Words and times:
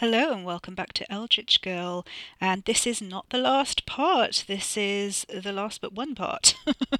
Hello 0.00 0.30
and 0.30 0.44
welcome 0.44 0.74
back 0.74 0.92
to 0.92 1.10
Eldritch 1.10 1.62
Girl. 1.62 2.04
And 2.38 2.62
this 2.64 2.86
is 2.86 3.00
not 3.00 3.30
the 3.30 3.38
last 3.38 3.86
part. 3.86 4.44
This 4.46 4.76
is 4.76 5.24
the 5.32 5.54
last 5.54 5.80
but 5.80 5.94
one 5.94 6.14
part. 6.14 6.54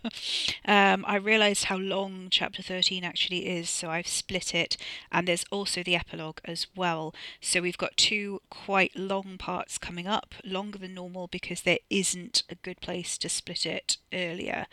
um, 0.65 1.05
I 1.07 1.17
realised 1.17 1.65
how 1.65 1.77
long 1.77 2.29
chapter 2.31 2.63
13 2.63 3.05
actually 3.05 3.49
is, 3.49 3.69
so 3.69 3.91
I've 3.91 4.07
split 4.07 4.55
it. 4.55 4.79
And 5.13 5.29
there's 5.29 5.45
also 5.53 5.83
the 5.83 5.95
epilogue 5.95 6.39
as 6.47 6.69
well. 6.75 7.15
So 7.39 7.61
we've 7.61 7.77
got 7.77 7.99
two 7.99 8.41
quite 8.49 8.97
long 8.97 9.37
parts 9.37 9.77
coming 9.77 10.07
up, 10.07 10.35
longer 10.43 10.79
than 10.79 10.95
normal 10.95 11.27
because 11.27 11.61
there 11.61 11.81
isn't 11.91 12.45
a 12.49 12.55
good 12.55 12.81
place 12.81 13.19
to 13.19 13.29
split 13.29 13.67
it 13.67 13.99
earlier. 14.11 14.65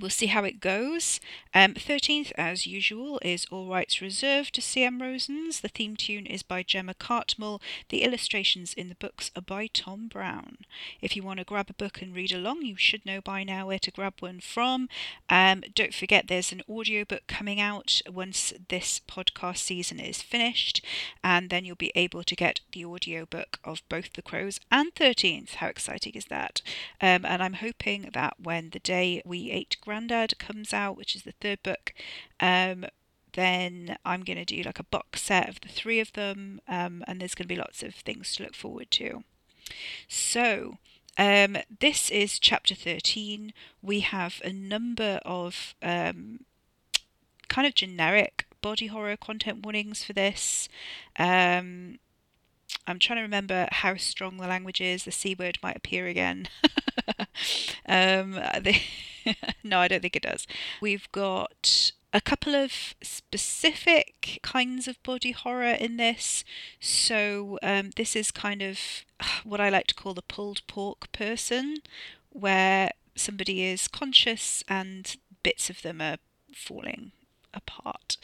We'll 0.00 0.10
see 0.10 0.26
how 0.26 0.42
it 0.42 0.58
goes. 0.58 1.20
Um, 1.54 1.74
13th, 1.74 2.32
as 2.36 2.66
usual, 2.66 3.20
is 3.22 3.46
All 3.52 3.68
Rights 3.68 4.02
Reserved 4.02 4.56
to 4.56 4.60
C.M. 4.60 4.98
Rosens. 5.00 5.60
The 5.60 5.68
theme 5.68 5.94
tune 5.94 6.26
is 6.26 6.42
by 6.42 6.64
Gemma 6.64 6.94
Cartmel 6.94 7.62
the 7.88 8.02
illustrations 8.02 8.74
in 8.74 8.88
the 8.88 8.94
books 8.94 9.30
are 9.36 9.42
by 9.42 9.66
Tom 9.66 10.08
Brown. 10.08 10.58
If 11.00 11.16
you 11.16 11.22
want 11.22 11.38
to 11.38 11.44
grab 11.44 11.70
a 11.70 11.74
book 11.74 12.00
and 12.02 12.14
read 12.14 12.32
along, 12.32 12.62
you 12.62 12.76
should 12.76 13.04
know 13.04 13.20
by 13.20 13.44
now 13.44 13.66
where 13.66 13.78
to 13.78 13.90
grab 13.90 14.14
one 14.20 14.40
from. 14.40 14.88
Um, 15.28 15.62
don't 15.74 15.94
forget 15.94 16.28
there's 16.28 16.52
an 16.52 16.62
audiobook 16.68 17.26
coming 17.26 17.60
out 17.60 18.00
once 18.08 18.52
this 18.68 19.00
podcast 19.06 19.58
season 19.58 20.00
is 20.00 20.22
finished, 20.22 20.84
and 21.22 21.50
then 21.50 21.64
you'll 21.64 21.76
be 21.76 21.92
able 21.94 22.22
to 22.24 22.36
get 22.36 22.60
the 22.72 22.84
audiobook 22.84 23.58
of 23.64 23.82
both 23.88 24.12
The 24.12 24.22
Crows 24.22 24.60
and 24.70 24.94
13th. 24.94 25.54
How 25.54 25.68
exciting 25.68 26.12
is 26.14 26.26
that? 26.26 26.62
Um, 27.00 27.24
and 27.24 27.42
I'm 27.42 27.54
hoping 27.54 28.10
that 28.12 28.34
when 28.42 28.70
The 28.70 28.78
Day 28.78 29.22
We 29.24 29.50
Ate 29.50 29.76
Grandad 29.80 30.38
comes 30.38 30.72
out, 30.72 30.96
which 30.96 31.14
is 31.16 31.22
the 31.22 31.34
third 31.40 31.62
book, 31.62 31.92
um, 32.40 32.86
then 33.38 33.96
I'm 34.04 34.24
going 34.24 34.36
to 34.36 34.44
do 34.44 34.62
like 34.62 34.80
a 34.80 34.84
box 34.84 35.22
set 35.22 35.48
of 35.48 35.60
the 35.60 35.68
three 35.68 36.00
of 36.00 36.12
them, 36.14 36.60
um, 36.66 37.04
and 37.06 37.20
there's 37.20 37.36
going 37.36 37.44
to 37.44 37.54
be 37.54 37.60
lots 37.60 37.84
of 37.84 37.94
things 37.94 38.34
to 38.34 38.42
look 38.42 38.54
forward 38.54 38.90
to. 38.92 39.22
So, 40.08 40.78
um, 41.16 41.56
this 41.78 42.10
is 42.10 42.40
chapter 42.40 42.74
13. 42.74 43.52
We 43.80 44.00
have 44.00 44.42
a 44.44 44.52
number 44.52 45.20
of 45.24 45.76
um, 45.80 46.40
kind 47.46 47.64
of 47.66 47.76
generic 47.76 48.46
body 48.60 48.88
horror 48.88 49.16
content 49.16 49.64
warnings 49.64 50.02
for 50.02 50.14
this. 50.14 50.68
Um, 51.16 52.00
I'm 52.88 52.98
trying 52.98 53.18
to 53.18 53.22
remember 53.22 53.68
how 53.70 53.94
strong 53.96 54.38
the 54.38 54.48
language 54.48 54.80
is. 54.80 55.04
The 55.04 55.12
C 55.12 55.36
word 55.38 55.58
might 55.62 55.76
appear 55.76 56.08
again. 56.08 56.48
um, 57.86 58.32
no, 59.62 59.78
I 59.78 59.86
don't 59.86 60.02
think 60.02 60.16
it 60.16 60.22
does. 60.22 60.44
We've 60.80 61.10
got 61.12 61.92
a 62.18 62.20
couple 62.20 62.56
of 62.56 62.96
specific 63.00 64.40
kinds 64.42 64.88
of 64.88 65.00
body 65.04 65.30
horror 65.30 65.76
in 65.86 65.98
this. 65.98 66.44
So, 66.80 67.60
um, 67.62 67.90
this 67.94 68.16
is 68.16 68.32
kind 68.32 68.60
of 68.60 68.80
what 69.44 69.60
I 69.60 69.68
like 69.68 69.86
to 69.86 69.94
call 69.94 70.14
the 70.14 70.22
pulled 70.22 70.66
pork 70.66 71.12
person, 71.12 71.76
where 72.30 72.90
somebody 73.14 73.62
is 73.62 73.86
conscious 73.86 74.64
and 74.68 75.16
bits 75.44 75.70
of 75.70 75.82
them 75.82 76.00
are 76.00 76.16
falling 76.52 77.12
apart. 77.54 78.16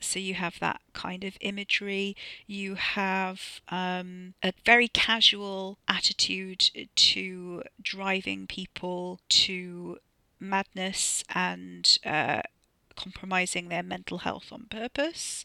So 0.00 0.18
you 0.18 0.32
have 0.34 0.58
that 0.60 0.80
kind 0.94 1.22
of 1.22 1.36
imagery. 1.42 2.16
You 2.46 2.76
have 2.76 3.60
um, 3.68 4.32
a 4.42 4.54
very 4.64 4.88
casual 4.88 5.78
attitude 5.86 6.70
to 6.96 7.64
driving 7.82 8.46
people 8.46 9.20
to 9.28 9.98
madness 10.40 11.22
and 11.34 11.98
uh, 12.04 12.42
compromising 12.92 13.68
their 13.68 13.82
mental 13.82 14.18
health 14.18 14.52
on 14.52 14.66
purpose. 14.70 15.44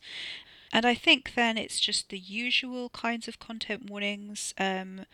And 0.72 0.86
I 0.86 0.96
think 0.96 1.34
then 1.36 1.58
it's 1.58 1.80
just 1.80 2.10
the 2.10 2.20
usual 2.20 2.90
kinds 2.90 3.28
of 3.28 3.40
content 3.40 3.90
warnings, 3.90 4.54
um, 4.58 5.06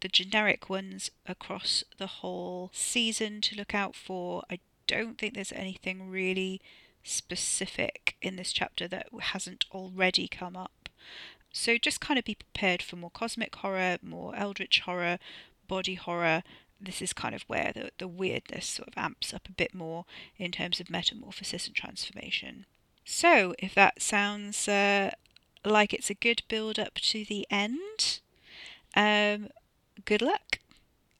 the 0.00 0.08
generic 0.08 0.68
ones 0.68 1.10
across 1.26 1.84
the 1.98 2.06
whole 2.06 2.70
season 2.72 3.40
to 3.42 3.56
look 3.56 3.74
out 3.74 3.94
for. 3.94 4.42
I 4.50 4.58
don't 4.86 5.18
think 5.18 5.34
there's 5.34 5.52
anything 5.52 6.10
really 6.10 6.60
specific 7.02 8.16
in 8.20 8.36
this 8.36 8.52
chapter 8.52 8.88
that 8.88 9.08
hasn't 9.20 9.64
already 9.72 10.28
come 10.28 10.56
up. 10.56 10.88
So 11.52 11.78
just 11.78 12.00
kind 12.00 12.18
of 12.18 12.24
be 12.24 12.34
prepared 12.34 12.82
for 12.82 12.96
more 12.96 13.10
cosmic 13.10 13.54
horror, 13.56 13.98
more 14.02 14.34
eldritch 14.36 14.80
horror, 14.80 15.18
body 15.68 15.94
horror, 15.94 16.42
this 16.80 17.00
is 17.00 17.12
kind 17.12 17.34
of 17.34 17.42
where 17.42 17.72
the, 17.74 17.90
the 17.98 18.08
weirdness 18.08 18.66
sort 18.66 18.88
of 18.88 18.94
amps 18.96 19.32
up 19.32 19.48
a 19.48 19.52
bit 19.52 19.74
more 19.74 20.04
in 20.36 20.52
terms 20.52 20.80
of 20.80 20.90
metamorphosis 20.90 21.66
and 21.66 21.74
transformation. 21.76 22.66
So, 23.04 23.54
if 23.58 23.74
that 23.74 24.02
sounds 24.02 24.68
uh, 24.68 25.12
like 25.64 25.94
it's 25.94 26.10
a 26.10 26.14
good 26.14 26.42
build 26.48 26.78
up 26.78 26.94
to 26.94 27.24
the 27.24 27.46
end, 27.50 28.20
um, 28.94 29.48
good 30.04 30.22
luck. 30.22 30.58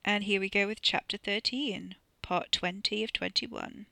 And 0.05 0.25
here 0.25 0.41
we 0.41 0.49
go 0.49 0.67
with 0.67 0.83
chapter 0.83 1.17
13, 1.17 1.97
part 2.23 2.53
20 2.53 3.05
of 3.05 3.13
21. 3.13 3.87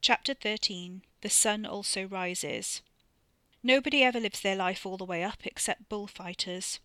Chapter 0.00 0.34
13 0.34 1.02
The 1.20 1.30
Sun 1.30 1.64
Also 1.64 2.06
Rises. 2.06 2.82
Nobody 3.64 4.02
ever 4.02 4.18
lives 4.18 4.40
their 4.40 4.56
life 4.56 4.84
all 4.84 4.96
the 4.96 5.04
way 5.04 5.22
up 5.22 5.46
except 5.46 5.88
bullfighters. 5.88 6.80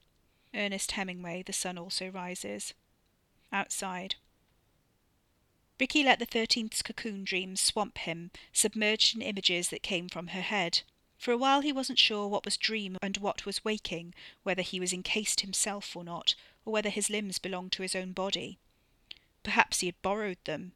Ernest 0.53 0.91
Hemingway, 0.91 1.41
The 1.41 1.53
Sun 1.53 1.79
Also 1.79 2.09
Rises. 2.09 2.75
Outside. 3.51 4.15
Ricky 5.79 6.03
let 6.03 6.19
the 6.19 6.25
thirteenth's 6.25 6.83
cocoon 6.83 7.23
dreams 7.23 7.61
swamp 7.61 7.97
him, 7.97 8.29
submerged 8.53 9.15
in 9.15 9.23
images 9.23 9.69
that 9.69 9.81
came 9.81 10.07
from 10.07 10.27
her 10.27 10.41
head. 10.41 10.81
For 11.17 11.31
a 11.31 11.37
while 11.37 11.61
he 11.61 11.71
wasn't 11.71 11.97
sure 11.97 12.27
what 12.27 12.45
was 12.45 12.57
dream 12.57 12.97
and 13.01 13.17
what 13.17 13.43
was 13.43 13.65
waking, 13.65 14.13
whether 14.43 14.61
he 14.61 14.79
was 14.79 14.93
encased 14.93 15.41
himself 15.41 15.95
or 15.95 16.03
not, 16.03 16.35
or 16.63 16.73
whether 16.73 16.89
his 16.89 17.09
limbs 17.09 17.39
belonged 17.39 17.71
to 17.71 17.81
his 17.81 17.95
own 17.95 18.11
body. 18.11 18.59
Perhaps 19.41 19.79
he 19.79 19.87
had 19.87 20.01
borrowed 20.03 20.37
them. 20.43 20.73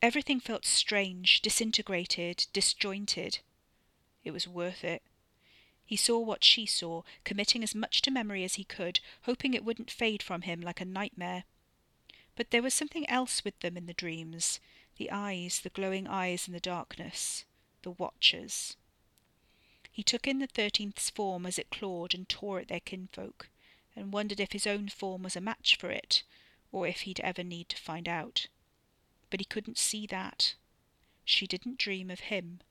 Everything 0.00 0.40
felt 0.40 0.66
strange, 0.66 1.40
disintegrated, 1.42 2.46
disjointed. 2.52 3.38
It 4.24 4.32
was 4.32 4.48
worth 4.48 4.82
it. 4.82 5.02
He 5.92 5.96
saw 5.96 6.18
what 6.20 6.42
she 6.42 6.64
saw, 6.64 7.02
committing 7.22 7.62
as 7.62 7.74
much 7.74 8.00
to 8.00 8.10
memory 8.10 8.44
as 8.44 8.54
he 8.54 8.64
could, 8.64 9.00
hoping 9.24 9.52
it 9.52 9.62
wouldn't 9.62 9.90
fade 9.90 10.22
from 10.22 10.40
him 10.40 10.62
like 10.62 10.80
a 10.80 10.86
nightmare. 10.86 11.44
But 12.34 12.50
there 12.50 12.62
was 12.62 12.72
something 12.72 13.06
else 13.10 13.44
with 13.44 13.60
them 13.60 13.76
in 13.76 13.84
the 13.84 13.92
dreams 13.92 14.58
the 14.96 15.10
eyes, 15.10 15.60
the 15.60 15.68
glowing 15.68 16.08
eyes 16.08 16.48
in 16.48 16.54
the 16.54 16.60
darkness, 16.60 17.44
the 17.82 17.90
watchers. 17.90 18.78
He 19.90 20.02
took 20.02 20.26
in 20.26 20.38
the 20.38 20.46
thirteenth's 20.46 21.10
form 21.10 21.44
as 21.44 21.58
it 21.58 21.68
clawed 21.68 22.14
and 22.14 22.26
tore 22.26 22.58
at 22.58 22.68
their 22.68 22.80
kinfolk, 22.80 23.50
and 23.94 24.14
wondered 24.14 24.40
if 24.40 24.52
his 24.52 24.66
own 24.66 24.88
form 24.88 25.24
was 25.24 25.36
a 25.36 25.42
match 25.42 25.76
for 25.76 25.90
it, 25.90 26.22
or 26.70 26.86
if 26.86 27.02
he'd 27.02 27.20
ever 27.20 27.44
need 27.44 27.68
to 27.68 27.76
find 27.76 28.08
out. 28.08 28.46
But 29.28 29.40
he 29.40 29.44
couldn't 29.44 29.76
see 29.76 30.06
that. 30.06 30.54
She 31.26 31.46
didn't 31.46 31.76
dream 31.76 32.10
of 32.10 32.20
him. 32.20 32.62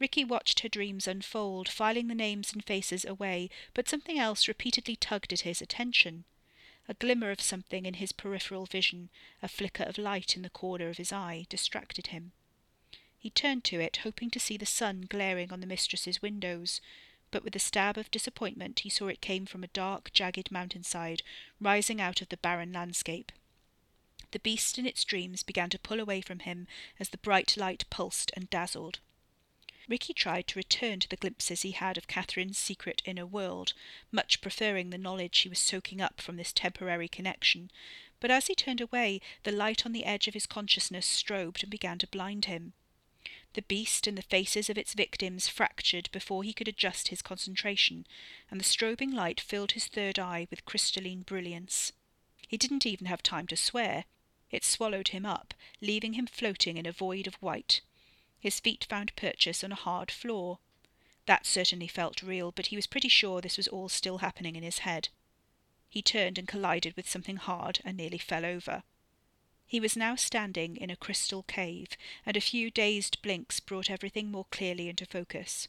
Ricky 0.00 0.24
watched 0.24 0.60
her 0.60 0.68
dreams 0.68 1.06
unfold, 1.06 1.68
filing 1.68 2.08
the 2.08 2.14
names 2.14 2.52
and 2.52 2.64
faces 2.64 3.04
away, 3.04 3.48
but 3.74 3.88
something 3.88 4.18
else 4.18 4.48
repeatedly 4.48 4.96
tugged 4.96 5.32
at 5.32 5.42
his 5.42 5.62
attention. 5.62 6.24
A 6.88 6.94
glimmer 6.94 7.30
of 7.30 7.40
something 7.40 7.86
in 7.86 7.94
his 7.94 8.12
peripheral 8.12 8.66
vision, 8.66 9.08
a 9.42 9.48
flicker 9.48 9.84
of 9.84 9.96
light 9.96 10.36
in 10.36 10.42
the 10.42 10.50
corner 10.50 10.88
of 10.88 10.98
his 10.98 11.12
eye, 11.12 11.46
distracted 11.48 12.08
him. 12.08 12.32
He 13.16 13.30
turned 13.30 13.64
to 13.64 13.80
it, 13.80 13.98
hoping 13.98 14.30
to 14.30 14.40
see 14.40 14.56
the 14.56 14.66
sun 14.66 15.06
glaring 15.08 15.50
on 15.50 15.60
the 15.60 15.66
mistress's 15.66 16.20
windows, 16.20 16.80
but 17.30 17.42
with 17.42 17.56
a 17.56 17.58
stab 17.58 17.96
of 17.96 18.10
disappointment 18.10 18.80
he 18.80 18.90
saw 18.90 19.06
it 19.06 19.20
came 19.20 19.46
from 19.46 19.64
a 19.64 19.68
dark, 19.68 20.12
jagged 20.12 20.50
mountainside, 20.50 21.22
rising 21.58 22.00
out 22.00 22.20
of 22.20 22.28
the 22.28 22.36
barren 22.36 22.72
landscape. 22.72 23.32
The 24.32 24.40
beast 24.40 24.78
in 24.78 24.86
its 24.86 25.04
dreams 25.04 25.42
began 25.42 25.70
to 25.70 25.78
pull 25.78 26.00
away 26.00 26.20
from 26.20 26.40
him 26.40 26.66
as 27.00 27.08
the 27.08 27.18
bright 27.18 27.56
light 27.56 27.84
pulsed 27.88 28.30
and 28.34 28.50
dazzled. 28.50 28.98
Ricky 29.86 30.14
tried 30.14 30.46
to 30.48 30.58
return 30.58 31.00
to 31.00 31.08
the 31.08 31.16
glimpses 31.16 31.60
he 31.60 31.72
had 31.72 31.98
of 31.98 32.06
Catherine's 32.06 32.56
secret 32.56 33.02
inner 33.04 33.26
world, 33.26 33.74
much 34.10 34.40
preferring 34.40 34.90
the 34.90 34.96
knowledge 34.96 35.38
he 35.40 35.48
was 35.48 35.58
soaking 35.58 36.00
up 36.00 36.20
from 36.20 36.36
this 36.36 36.52
temporary 36.52 37.08
connection, 37.08 37.70
but 38.18 38.30
as 38.30 38.46
he 38.46 38.54
turned 38.54 38.80
away, 38.80 39.20
the 39.42 39.52
light 39.52 39.84
on 39.84 39.92
the 39.92 40.06
edge 40.06 40.26
of 40.26 40.32
his 40.32 40.46
consciousness 40.46 41.06
strobed 41.06 41.62
and 41.62 41.70
began 41.70 41.98
to 41.98 42.06
blind 42.06 42.46
him. 42.46 42.72
The 43.52 43.62
beast 43.62 44.06
and 44.06 44.16
the 44.16 44.22
faces 44.22 44.70
of 44.70 44.78
its 44.78 44.94
victims 44.94 45.48
fractured 45.48 46.08
before 46.12 46.42
he 46.42 46.54
could 46.54 46.66
adjust 46.66 47.08
his 47.08 47.20
concentration, 47.20 48.06
and 48.50 48.58
the 48.58 48.64
strobing 48.64 49.12
light 49.12 49.40
filled 49.40 49.72
his 49.72 49.86
third 49.86 50.18
eye 50.18 50.46
with 50.50 50.64
crystalline 50.64 51.22
brilliance. 51.22 51.92
He 52.48 52.56
didn't 52.56 52.86
even 52.86 53.06
have 53.06 53.22
time 53.22 53.46
to 53.48 53.56
swear. 53.56 54.06
It 54.50 54.64
swallowed 54.64 55.08
him 55.08 55.26
up, 55.26 55.52
leaving 55.80 56.14
him 56.14 56.26
floating 56.26 56.78
in 56.78 56.86
a 56.86 56.92
void 56.92 57.26
of 57.26 57.34
white. 57.34 57.82
His 58.44 58.60
feet 58.60 58.84
found 58.90 59.16
purchase 59.16 59.64
on 59.64 59.72
a 59.72 59.74
hard 59.74 60.10
floor. 60.10 60.58
That 61.24 61.46
certainly 61.46 61.88
felt 61.88 62.22
real, 62.22 62.52
but 62.52 62.66
he 62.66 62.76
was 62.76 62.86
pretty 62.86 63.08
sure 63.08 63.40
this 63.40 63.56
was 63.56 63.68
all 63.68 63.88
still 63.88 64.18
happening 64.18 64.54
in 64.54 64.62
his 64.62 64.80
head. 64.80 65.08
He 65.88 66.02
turned 66.02 66.36
and 66.36 66.46
collided 66.46 66.94
with 66.94 67.08
something 67.08 67.36
hard 67.36 67.80
and 67.86 67.96
nearly 67.96 68.18
fell 68.18 68.44
over. 68.44 68.82
He 69.66 69.80
was 69.80 69.96
now 69.96 70.14
standing 70.14 70.76
in 70.76 70.90
a 70.90 70.96
crystal 70.96 71.44
cave, 71.44 71.96
and 72.26 72.36
a 72.36 72.40
few 72.42 72.70
dazed 72.70 73.22
blinks 73.22 73.60
brought 73.60 73.88
everything 73.88 74.30
more 74.30 74.44
clearly 74.50 74.90
into 74.90 75.06
focus. 75.06 75.66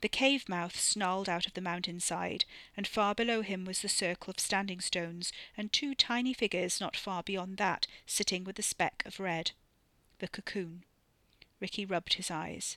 The 0.00 0.08
cave 0.08 0.48
mouth 0.48 0.76
snarled 0.76 1.28
out 1.28 1.46
of 1.46 1.54
the 1.54 1.60
mountain 1.60 2.00
side, 2.00 2.44
and 2.76 2.88
far 2.88 3.14
below 3.14 3.42
him 3.42 3.64
was 3.64 3.82
the 3.82 3.88
circle 3.88 4.32
of 4.32 4.40
standing 4.40 4.80
stones, 4.80 5.32
and 5.56 5.72
two 5.72 5.94
tiny 5.94 6.34
figures 6.34 6.80
not 6.80 6.96
far 6.96 7.22
beyond 7.22 7.56
that, 7.58 7.86
sitting 8.04 8.42
with 8.42 8.58
a 8.58 8.62
speck 8.62 9.04
of 9.06 9.20
red. 9.20 9.52
The 10.18 10.26
cocoon. 10.26 10.84
Ricky 11.64 11.86
rubbed 11.86 12.12
his 12.12 12.30
eyes. 12.30 12.76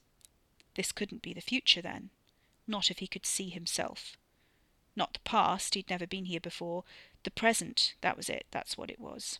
This 0.75 0.93
couldn't 0.93 1.21
be 1.21 1.33
the 1.33 1.41
future, 1.41 1.81
then. 1.81 2.09
Not 2.65 2.89
if 2.89 2.99
he 2.99 3.07
could 3.07 3.25
see 3.25 3.49
himself. 3.49 4.15
Not 4.95 5.11
the 5.11 5.19
past, 5.25 5.73
he'd 5.73 5.89
never 5.89 6.07
been 6.07 6.23
here 6.23 6.39
before. 6.39 6.85
The 7.23 7.31
present, 7.31 7.95
that 7.99 8.15
was 8.15 8.29
it, 8.29 8.45
that's 8.49 8.77
what 8.77 8.89
it 8.89 9.01
was. 9.01 9.39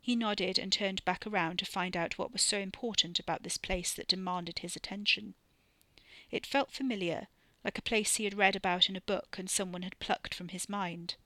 He 0.00 0.14
nodded 0.14 0.56
and 0.56 0.72
turned 0.72 1.04
back 1.04 1.26
around 1.26 1.58
to 1.58 1.64
find 1.64 1.96
out 1.96 2.16
what 2.16 2.32
was 2.32 2.42
so 2.42 2.60
important 2.60 3.18
about 3.18 3.42
this 3.42 3.56
place 3.56 3.92
that 3.94 4.06
demanded 4.06 4.60
his 4.60 4.76
attention. 4.76 5.34
It 6.30 6.46
felt 6.46 6.70
familiar, 6.70 7.26
like 7.64 7.76
a 7.76 7.82
place 7.82 8.14
he 8.14 8.24
had 8.24 8.38
read 8.38 8.54
about 8.54 8.88
in 8.88 8.94
a 8.94 9.00
book 9.00 9.34
and 9.36 9.50
someone 9.50 9.82
had 9.82 9.98
plucked 9.98 10.32
from 10.32 10.50
his 10.50 10.68
mind. 10.68 11.16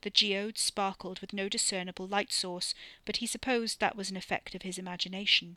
The 0.00 0.10
geode 0.10 0.58
sparkled 0.58 1.20
with 1.20 1.32
no 1.32 1.48
discernible 1.48 2.08
light 2.08 2.32
source, 2.32 2.74
but 3.04 3.18
he 3.18 3.28
supposed 3.28 3.78
that 3.78 3.94
was 3.94 4.10
an 4.10 4.16
effect 4.16 4.56
of 4.56 4.62
his 4.62 4.76
imagination. 4.76 5.56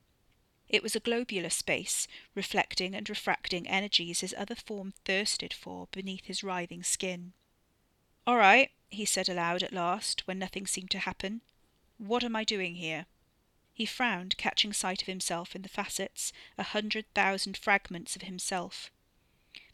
It 0.70 0.82
was 0.82 0.96
a 0.96 1.00
globular 1.00 1.50
space, 1.50 2.08
reflecting 2.36 2.96
and 2.96 3.10
refracting 3.10 3.68
energies 3.68 4.22
his 4.22 4.34
other 4.38 4.56
form 4.56 4.94
thirsted 5.06 5.54
for 5.54 5.88
beneath 5.92 6.26
his 6.26 6.44
writhing 6.44 6.84
skin. 6.84 7.34
All 8.26 8.38
right, 8.38 8.72
he 8.90 9.06
said 9.06 9.28
aloud 9.28 9.64
at 9.64 9.74
last, 9.74 10.26
when 10.26 10.40
nothing 10.40 10.66
seemed 10.66 10.92
to 10.92 11.00
happen. 11.00 11.42
What 11.98 12.24
am 12.24 12.36
I 12.36 12.44
doing 12.44 12.76
here? 12.76 13.06
He 13.74 13.86
frowned, 13.86 14.38
catching 14.38 14.72
sight 14.72 15.02
of 15.02 15.08
himself 15.08 15.56
in 15.56 15.64
the 15.64 15.70
facets, 15.70 16.32
a 16.58 16.64
hundred 16.64 17.06
thousand 17.14 17.58
fragments 17.58 18.16
of 18.16 18.22
himself. 18.22 18.92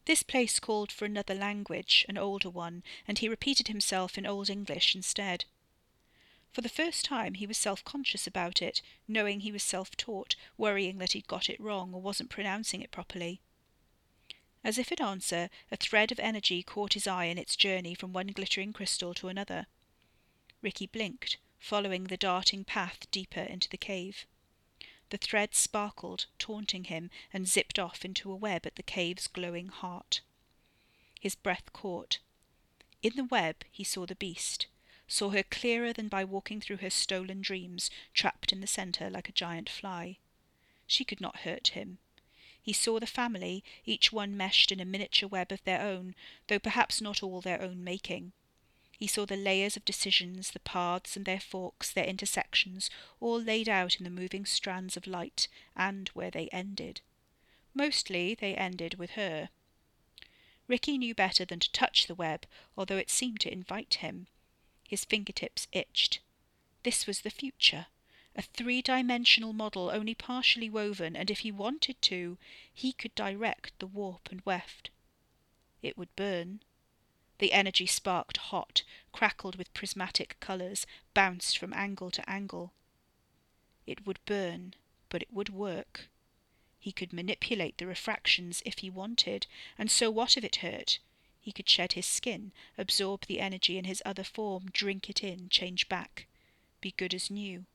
This 0.06 0.24
place 0.24 0.60
called 0.60 0.92
for 0.92 1.06
another 1.06 1.36
language, 1.36 2.06
an 2.10 2.18
older 2.18 2.50
one, 2.50 2.84
and 3.08 3.20
he 3.20 3.30
repeated 3.30 3.68
himself 3.68 4.18
in 4.18 4.26
Old 4.26 4.50
English 4.50 4.96
instead. 4.96 5.46
For 6.52 6.62
the 6.62 6.70
first 6.70 7.06
time 7.06 7.36
he 7.36 7.46
was 7.46 7.58
self 7.58 7.84
conscious 7.86 8.26
about 8.26 8.62
it, 8.62 8.82
knowing 9.08 9.42
he 9.42 9.52
was 9.52 9.62
self 9.62 9.96
taught, 9.96 10.36
worrying 10.58 10.98
that 10.98 11.12
he'd 11.12 11.28
got 11.28 11.50
it 11.50 11.60
wrong 11.60 11.94
or 11.94 12.02
wasn't 12.02 12.32
pronouncing 12.32 12.82
it 12.82 12.92
properly. 12.92 13.40
As 14.64 14.78
if 14.78 14.92
in 14.92 15.02
answer, 15.02 15.50
a 15.72 15.78
thread 15.78 16.12
of 16.12 16.20
energy 16.20 16.64
caught 16.64 16.94
his 16.94 17.08
eye 17.08 17.26
in 17.26 17.38
its 17.38 17.56
journey 17.56 17.94
from 17.94 18.14
one 18.14 18.28
glittering 18.28 18.74
crystal 18.74 19.14
to 19.14 19.28
another. 19.28 19.68
Ricky 20.62 20.88
blinked, 20.88 21.38
following 21.60 22.06
the 22.06 22.18
darting 22.18 22.66
path 22.66 23.10
deeper 23.12 23.42
into 23.42 23.70
the 23.70 23.78
cave. 23.78 24.26
The 25.12 25.18
thread 25.18 25.56
sparkled, 25.56 26.26
taunting 26.38 26.86
him, 26.86 27.10
and 27.32 27.48
zipped 27.48 27.80
off 27.80 28.04
into 28.04 28.32
a 28.32 28.36
web 28.36 28.66
at 28.66 28.76
the 28.76 28.84
cave's 28.84 29.28
glowing 29.28 29.70
heart. 29.70 30.22
His 31.20 31.36
breath 31.36 31.72
caught. 31.74 32.20
In 33.02 33.16
the 33.16 33.24
web 33.24 33.64
he 33.72 33.84
saw 33.84 34.06
the 34.06 34.16
beast, 34.16 34.68
saw 35.10 35.32
her 35.32 35.44
clearer 35.44 35.92
than 35.92 36.08
by 36.08 36.24
walking 36.24 36.62
through 36.62 36.78
her 36.78 36.90
stolen 36.90 37.42
dreams, 37.42 37.90
trapped 38.14 38.54
in 38.54 38.62
the 38.62 38.68
centre 38.68 39.10
like 39.10 39.28
a 39.28 39.34
giant 39.34 39.70
fly. 39.70 40.18
She 40.88 41.04
could 41.04 41.20
not 41.20 41.40
hurt 41.40 41.70
him. 41.70 41.98
He 42.62 42.74
saw 42.74 43.00
the 43.00 43.08
family, 43.08 43.64
each 43.86 44.14
one 44.14 44.38
meshed 44.38 44.72
in 44.72 44.80
a 44.80 44.86
miniature 44.86 45.28
web 45.28 45.52
of 45.52 45.64
their 45.64 45.82
own, 45.82 46.14
though 46.48 46.60
perhaps 46.60 47.02
not 47.02 47.24
all 47.24 47.42
their 47.42 47.62
own 47.62 47.84
making. 47.84 48.32
He 49.00 49.08
saw 49.08 49.26
the 49.26 49.38
layers 49.38 49.76
of 49.76 49.86
decisions, 49.86 50.52
the 50.52 50.60
paths 50.60 51.16
and 51.16 51.26
their 51.26 51.40
forks, 51.40 51.92
their 51.92 52.06
intersections, 52.06 52.90
all 53.20 53.42
laid 53.42 53.68
out 53.68 53.96
in 53.96 54.04
the 54.04 54.10
moving 54.10 54.46
strands 54.46 54.96
of 54.96 55.08
light, 55.08 55.48
and 55.76 56.10
where 56.10 56.30
they 56.30 56.50
ended. 56.50 57.02
Mostly 57.74 58.36
they 58.36 58.56
ended 58.56 58.96
with 58.96 59.12
her. 59.12 59.50
Ricky 60.68 60.98
knew 60.98 61.16
better 61.16 61.46
than 61.46 61.60
to 61.62 61.72
touch 61.72 62.06
the 62.06 62.14
web, 62.14 62.46
although 62.78 62.98
it 62.98 63.10
seemed 63.10 63.40
to 63.40 63.52
invite 63.52 63.96
him. 63.96 64.28
His 64.90 65.06
fingertips 65.06 65.68
itched. 65.72 66.20
This 66.82 67.06
was 67.06 67.22
the 67.22 67.30
future. 67.30 67.86
A 68.36 68.42
three 68.42 68.82
dimensional 68.82 69.54
model 69.54 69.92
only 69.92 70.16
partially 70.16 70.68
woven, 70.68 71.16
and 71.16 71.30
if 71.30 71.42
he 71.42 71.52
wanted 71.52 72.02
to, 72.02 72.40
he 72.74 72.92
could 72.92 73.14
direct 73.14 73.78
the 73.78 73.86
warp 73.86 74.32
and 74.32 74.42
weft. 74.46 74.90
It 75.84 75.96
would 75.96 76.16
burn, 76.16 76.64
the 77.38 77.54
energy 77.54 77.86
sparked 77.86 78.38
hot, 78.38 78.82
crackled 79.12 79.58
with 79.58 79.76
prismatic 79.76 80.40
colours, 80.40 80.88
bounced 81.14 81.60
from 81.60 81.72
angle 81.72 82.10
to 82.10 82.28
angle. 82.28 82.74
It 83.86 84.08
would 84.08 84.20
burn, 84.26 84.74
but 85.10 85.22
it 85.22 85.32
would 85.32 85.50
work. 85.50 86.10
He 86.80 86.92
could 86.92 87.14
manipulate 87.14 87.78
the 87.78 87.86
refractions 87.86 88.64
if 88.66 88.80
he 88.80 88.90
wanted, 88.90 89.46
and 89.78 89.92
so 89.92 90.10
what 90.10 90.36
if 90.36 90.44
it 90.44 90.56
hurt? 90.66 90.98
He 91.40 91.52
could 91.52 91.70
shed 91.70 91.94
his 91.94 92.06
skin, 92.06 92.52
absorb 92.78 93.26
the 93.26 93.40
energy 93.40 93.78
in 93.78 93.86
his 93.86 94.04
other 94.06 94.24
form, 94.24 94.70
drink 94.72 95.10
it 95.10 95.24
in, 95.24 95.50
change 95.50 95.88
back, 95.88 96.28
be 96.82 96.92
good 96.92 97.14
as 97.14 97.32
new. 97.32 97.66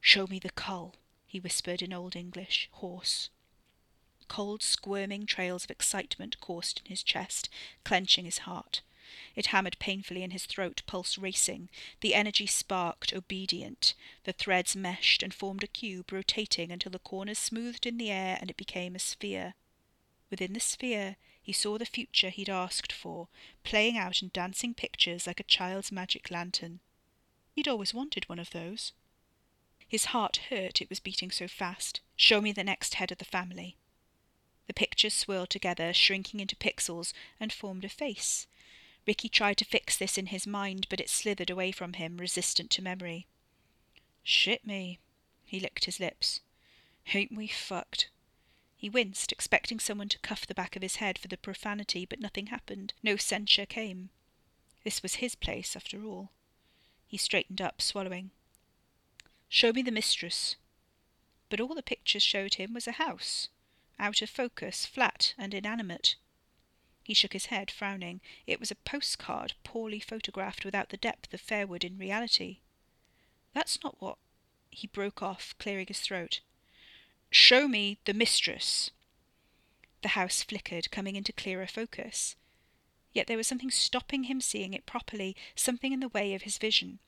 Show 0.00 0.26
me 0.26 0.38
the 0.38 0.50
cull, 0.50 0.94
he 1.26 1.40
whispered 1.40 1.82
in 1.82 1.92
Old 1.92 2.14
English, 2.14 2.68
hoarse. 2.72 3.28
Cold, 4.28 4.62
squirming 4.62 5.26
trails 5.26 5.64
of 5.64 5.70
excitement 5.70 6.40
coursed 6.40 6.80
in 6.80 6.86
his 6.86 7.02
chest, 7.02 7.48
clenching 7.84 8.24
his 8.24 8.38
heart. 8.38 8.82
It 9.34 9.46
hammered 9.46 9.78
painfully 9.78 10.22
in 10.22 10.32
his 10.32 10.46
throat, 10.46 10.82
pulse 10.86 11.16
racing. 11.16 11.68
The 12.00 12.14
energy 12.14 12.46
sparked, 12.46 13.12
obedient. 13.12 13.94
The 14.24 14.32
threads 14.32 14.74
meshed 14.74 15.22
and 15.22 15.32
formed 15.32 15.62
a 15.62 15.68
cube, 15.68 16.10
rotating 16.10 16.72
until 16.72 16.90
the 16.90 16.98
corners 16.98 17.38
smoothed 17.38 17.86
in 17.86 17.98
the 17.98 18.10
air 18.10 18.36
and 18.40 18.50
it 18.50 18.56
became 18.56 18.96
a 18.96 19.00
sphere. 19.00 19.54
Within 20.30 20.54
the 20.54 20.60
sphere, 20.60 21.16
he 21.46 21.52
saw 21.52 21.78
the 21.78 21.86
future 21.86 22.28
he'd 22.28 22.48
asked 22.48 22.90
for, 22.90 23.28
playing 23.62 23.96
out 23.96 24.20
in 24.20 24.30
dancing 24.34 24.74
pictures 24.74 25.28
like 25.28 25.38
a 25.38 25.44
child's 25.44 25.92
magic 25.92 26.28
lantern. 26.28 26.80
He'd 27.52 27.68
always 27.68 27.94
wanted 27.94 28.28
one 28.28 28.40
of 28.40 28.50
those. 28.50 28.90
His 29.86 30.06
heart 30.06 30.40
hurt, 30.50 30.82
it 30.82 30.90
was 30.90 30.98
beating 30.98 31.30
so 31.30 31.46
fast. 31.46 32.00
Show 32.16 32.40
me 32.40 32.50
the 32.50 32.64
next 32.64 32.94
head 32.94 33.12
of 33.12 33.18
the 33.18 33.24
family. 33.24 33.76
The 34.66 34.74
pictures 34.74 35.14
swirled 35.14 35.50
together, 35.50 35.92
shrinking 35.92 36.40
into 36.40 36.56
pixels, 36.56 37.12
and 37.38 37.52
formed 37.52 37.84
a 37.84 37.88
face. 37.88 38.48
Ricky 39.06 39.28
tried 39.28 39.58
to 39.58 39.64
fix 39.64 39.96
this 39.96 40.18
in 40.18 40.26
his 40.26 40.48
mind, 40.48 40.88
but 40.90 41.00
it 41.00 41.08
slithered 41.08 41.48
away 41.48 41.70
from 41.70 41.92
him, 41.92 42.16
resistant 42.16 42.70
to 42.72 42.82
memory. 42.82 43.28
Shit 44.24 44.66
me. 44.66 44.98
He 45.44 45.60
licked 45.60 45.84
his 45.84 46.00
lips. 46.00 46.40
Ain't 47.14 47.36
we 47.36 47.46
fucked? 47.46 48.08
He 48.76 48.90
winced, 48.90 49.32
expecting 49.32 49.80
someone 49.80 50.08
to 50.10 50.18
cuff 50.18 50.46
the 50.46 50.54
back 50.54 50.76
of 50.76 50.82
his 50.82 50.96
head 50.96 51.18
for 51.18 51.28
the 51.28 51.38
profanity, 51.38 52.04
but 52.04 52.20
nothing 52.20 52.48
happened. 52.48 52.92
No 53.02 53.16
censure 53.16 53.66
came. 53.66 54.10
This 54.84 55.02
was 55.02 55.16
his 55.16 55.34
place, 55.34 55.74
after 55.74 56.04
all. 56.04 56.30
He 57.06 57.16
straightened 57.16 57.60
up, 57.60 57.80
swallowing. 57.80 58.30
Show 59.48 59.72
me 59.72 59.82
the 59.82 59.90
mistress. 59.90 60.56
But 61.48 61.60
all 61.60 61.74
the 61.74 61.82
pictures 61.82 62.22
showed 62.22 62.54
him 62.54 62.74
was 62.74 62.86
a 62.86 62.92
house 62.92 63.48
out 63.98 64.22
of 64.22 64.30
focus, 64.30 64.84
flat 64.84 65.34
and 65.38 65.54
inanimate. 65.54 66.16
He 67.02 67.14
shook 67.14 67.32
his 67.32 67.46
head, 67.46 67.70
frowning. 67.70 68.20
It 68.46 68.60
was 68.60 68.70
a 68.70 68.76
postcard, 68.76 69.54
poorly 69.64 70.00
photographed, 70.00 70.64
without 70.64 70.90
the 70.90 70.96
depth 70.96 71.32
of 71.32 71.40
Fairwood 71.40 71.84
in 71.84 71.98
reality. 71.98 72.58
That's 73.54 73.82
not 73.82 74.00
what. 74.00 74.18
He 74.70 74.86
broke 74.86 75.22
off, 75.22 75.54
clearing 75.58 75.86
his 75.86 76.00
throat. 76.00 76.40
Show 77.38 77.68
me 77.68 77.98
the 78.06 78.14
mistress. 78.14 78.90
The 80.00 80.16
house 80.16 80.42
flickered, 80.42 80.90
coming 80.90 81.16
into 81.16 81.34
clearer 81.34 81.66
focus. 81.66 82.34
Yet 83.12 83.26
there 83.26 83.36
was 83.36 83.46
something 83.46 83.70
stopping 83.70 84.24
him 84.24 84.40
seeing 84.40 84.72
it 84.72 84.86
properly, 84.86 85.36
something 85.54 85.92
in 85.92 86.00
the 86.00 86.08
way 86.08 86.32
of 86.32 86.42
his 86.42 86.56
vision. 86.56 86.98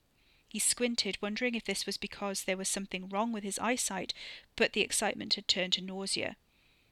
He 0.47 0.59
squinted, 0.59 1.17
wondering 1.19 1.55
if 1.55 1.65
this 1.65 1.87
was 1.87 1.97
because 1.97 2.43
there 2.43 2.55
was 2.55 2.69
something 2.69 3.09
wrong 3.09 3.31
with 3.31 3.43
his 3.43 3.57
eyesight, 3.57 4.13
but 4.55 4.73
the 4.73 4.81
excitement 4.81 5.33
had 5.33 5.47
turned 5.47 5.73
to 5.73 5.81
nausea. 5.81 6.35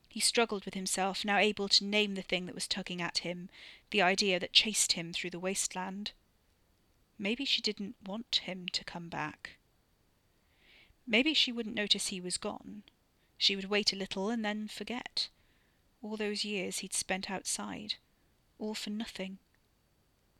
He 0.09 0.19
struggled 0.19 0.65
with 0.65 0.73
himself, 0.73 1.23
now 1.23 1.37
able 1.37 1.69
to 1.69 1.85
name 1.85 2.15
the 2.15 2.23
thing 2.23 2.47
that 2.47 2.55
was 2.55 2.67
tugging 2.67 3.03
at 3.03 3.19
him, 3.19 3.51
the 3.91 4.01
idea 4.01 4.39
that 4.39 4.51
chased 4.51 4.93
him 4.93 5.13
through 5.13 5.29
the 5.29 5.39
wasteland. 5.39 6.11
Maybe 7.19 7.45
she 7.45 7.61
didn't 7.61 7.97
want 8.03 8.41
him 8.45 8.67
to 8.69 8.83
come 8.83 9.09
back. 9.09 9.57
Maybe 11.05 11.35
she 11.35 11.51
wouldn't 11.51 11.75
notice 11.75 12.07
he 12.07 12.19
was 12.19 12.37
gone. 12.37 12.81
She 13.37 13.55
would 13.55 13.65
wait 13.65 13.93
a 13.93 13.95
little 13.95 14.29
and 14.29 14.43
then 14.43 14.67
forget. 14.67 15.29
All 16.01 16.17
those 16.17 16.43
years 16.45 16.79
he'd 16.79 16.93
spent 16.93 17.29
outside, 17.29 17.95
all 18.57 18.73
for 18.73 18.89
nothing. 18.89 19.39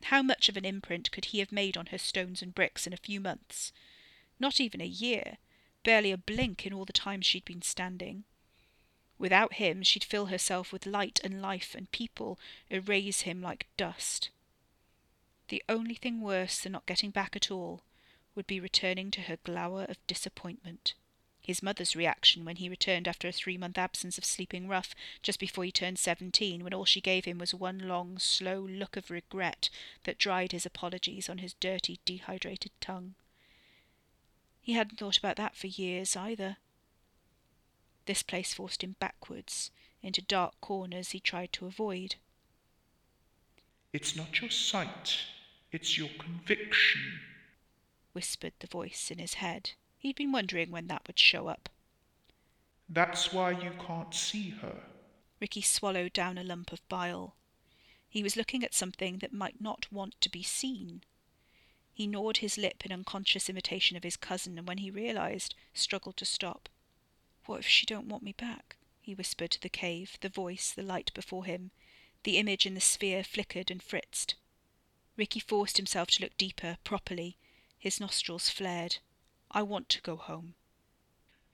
How 0.04 0.22
much 0.22 0.48
of 0.48 0.56
an 0.56 0.64
imprint 0.64 1.10
could 1.10 1.26
he 1.26 1.40
have 1.40 1.52
made 1.52 1.76
on 1.76 1.86
her 1.86 1.98
stones 1.98 2.42
and 2.42 2.54
bricks 2.54 2.86
in 2.86 2.92
a 2.92 2.98
few 2.98 3.20
months? 3.20 3.72
Not 4.38 4.60
even 4.60 4.80
a 4.80 4.86
year, 4.86 5.38
barely 5.84 6.12
a 6.12 6.18
blink 6.18 6.66
in 6.66 6.72
all 6.72 6.84
the 6.84 6.92
time 6.92 7.20
she'd 7.20 7.44
been 7.44 7.62
standing. 7.62 8.24
Without 9.18 9.54
him, 9.54 9.82
she'd 9.82 10.04
fill 10.04 10.26
herself 10.26 10.72
with 10.72 10.86
light 10.86 11.20
and 11.24 11.42
life, 11.42 11.74
and 11.74 11.90
people 11.90 12.38
erase 12.70 13.22
him 13.22 13.42
like 13.42 13.66
dust. 13.76 14.30
The 15.48 15.62
only 15.68 15.94
thing 15.94 16.20
worse 16.20 16.60
than 16.60 16.72
not 16.72 16.86
getting 16.86 17.10
back 17.10 17.34
at 17.34 17.50
all 17.50 17.82
would 18.34 18.46
be 18.46 18.60
returning 18.60 19.10
to 19.10 19.22
her 19.22 19.38
glower 19.38 19.84
of 19.88 20.06
disappointment. 20.06 20.94
His 21.48 21.62
mother's 21.62 21.96
reaction 21.96 22.44
when 22.44 22.56
he 22.56 22.68
returned 22.68 23.08
after 23.08 23.26
a 23.26 23.32
three 23.32 23.56
month 23.56 23.78
absence 23.78 24.18
of 24.18 24.24
sleeping 24.26 24.68
rough 24.68 24.94
just 25.22 25.40
before 25.40 25.64
he 25.64 25.72
turned 25.72 25.98
seventeen, 25.98 26.62
when 26.62 26.74
all 26.74 26.84
she 26.84 27.00
gave 27.00 27.24
him 27.24 27.38
was 27.38 27.54
one 27.54 27.88
long, 27.88 28.18
slow 28.18 28.60
look 28.60 28.98
of 28.98 29.10
regret 29.10 29.70
that 30.04 30.18
dried 30.18 30.52
his 30.52 30.66
apologies 30.66 31.26
on 31.26 31.38
his 31.38 31.54
dirty, 31.54 32.00
dehydrated 32.04 32.72
tongue. 32.82 33.14
He 34.60 34.74
hadn't 34.74 34.98
thought 34.98 35.16
about 35.16 35.36
that 35.36 35.56
for 35.56 35.68
years 35.68 36.16
either. 36.16 36.58
This 38.04 38.22
place 38.22 38.52
forced 38.52 38.84
him 38.84 38.96
backwards 39.00 39.70
into 40.02 40.20
dark 40.20 40.60
corners 40.60 41.12
he 41.12 41.18
tried 41.18 41.54
to 41.54 41.64
avoid. 41.64 42.16
It's 43.94 44.14
not 44.14 44.42
your 44.42 44.50
sight, 44.50 45.20
it's 45.72 45.96
your 45.96 46.10
conviction, 46.18 47.20
whispered 48.12 48.52
the 48.58 48.66
voice 48.66 49.10
in 49.10 49.16
his 49.16 49.32
head. 49.34 49.70
He'd 49.98 50.16
been 50.16 50.32
wondering 50.32 50.70
when 50.70 50.86
that 50.86 51.06
would 51.06 51.18
show 51.18 51.48
up. 51.48 51.68
That's 52.88 53.32
why 53.32 53.50
you 53.50 53.72
can't 53.86 54.14
see 54.14 54.50
her. 54.50 54.84
Ricky 55.40 55.60
swallowed 55.60 56.12
down 56.12 56.38
a 56.38 56.44
lump 56.44 56.72
of 56.72 56.88
bile. 56.88 57.36
He 58.08 58.22
was 58.22 58.36
looking 58.36 58.64
at 58.64 58.74
something 58.74 59.18
that 59.18 59.32
might 59.32 59.60
not 59.60 59.90
want 59.92 60.18
to 60.20 60.30
be 60.30 60.42
seen. 60.42 61.02
He 61.92 62.06
gnawed 62.06 62.38
his 62.38 62.56
lip 62.56 62.86
in 62.86 62.92
unconscious 62.92 63.50
imitation 63.50 63.96
of 63.96 64.04
his 64.04 64.16
cousin, 64.16 64.56
and 64.56 64.66
when 64.66 64.78
he 64.78 64.90
realized, 64.90 65.54
struggled 65.74 66.16
to 66.18 66.24
stop. 66.24 66.68
What 67.46 67.60
if 67.60 67.66
she 67.66 67.84
don't 67.84 68.08
want 68.08 68.22
me 68.22 68.32
back? 68.32 68.76
he 69.00 69.14
whispered 69.14 69.50
to 69.50 69.60
the 69.60 69.68
cave, 69.68 70.16
the 70.20 70.28
voice, 70.28 70.72
the 70.72 70.82
light 70.82 71.12
before 71.12 71.44
him. 71.44 71.72
The 72.22 72.38
image 72.38 72.66
in 72.66 72.74
the 72.74 72.80
sphere 72.80 73.24
flickered 73.24 73.70
and 73.70 73.82
fritzed. 73.82 74.34
Ricky 75.16 75.40
forced 75.40 75.76
himself 75.76 76.10
to 76.12 76.22
look 76.22 76.36
deeper, 76.36 76.78
properly. 76.84 77.36
His 77.78 78.00
nostrils 78.00 78.48
flared. 78.48 78.98
I 79.50 79.62
want 79.62 79.88
to 79.90 80.02
go 80.02 80.16
home. 80.16 80.54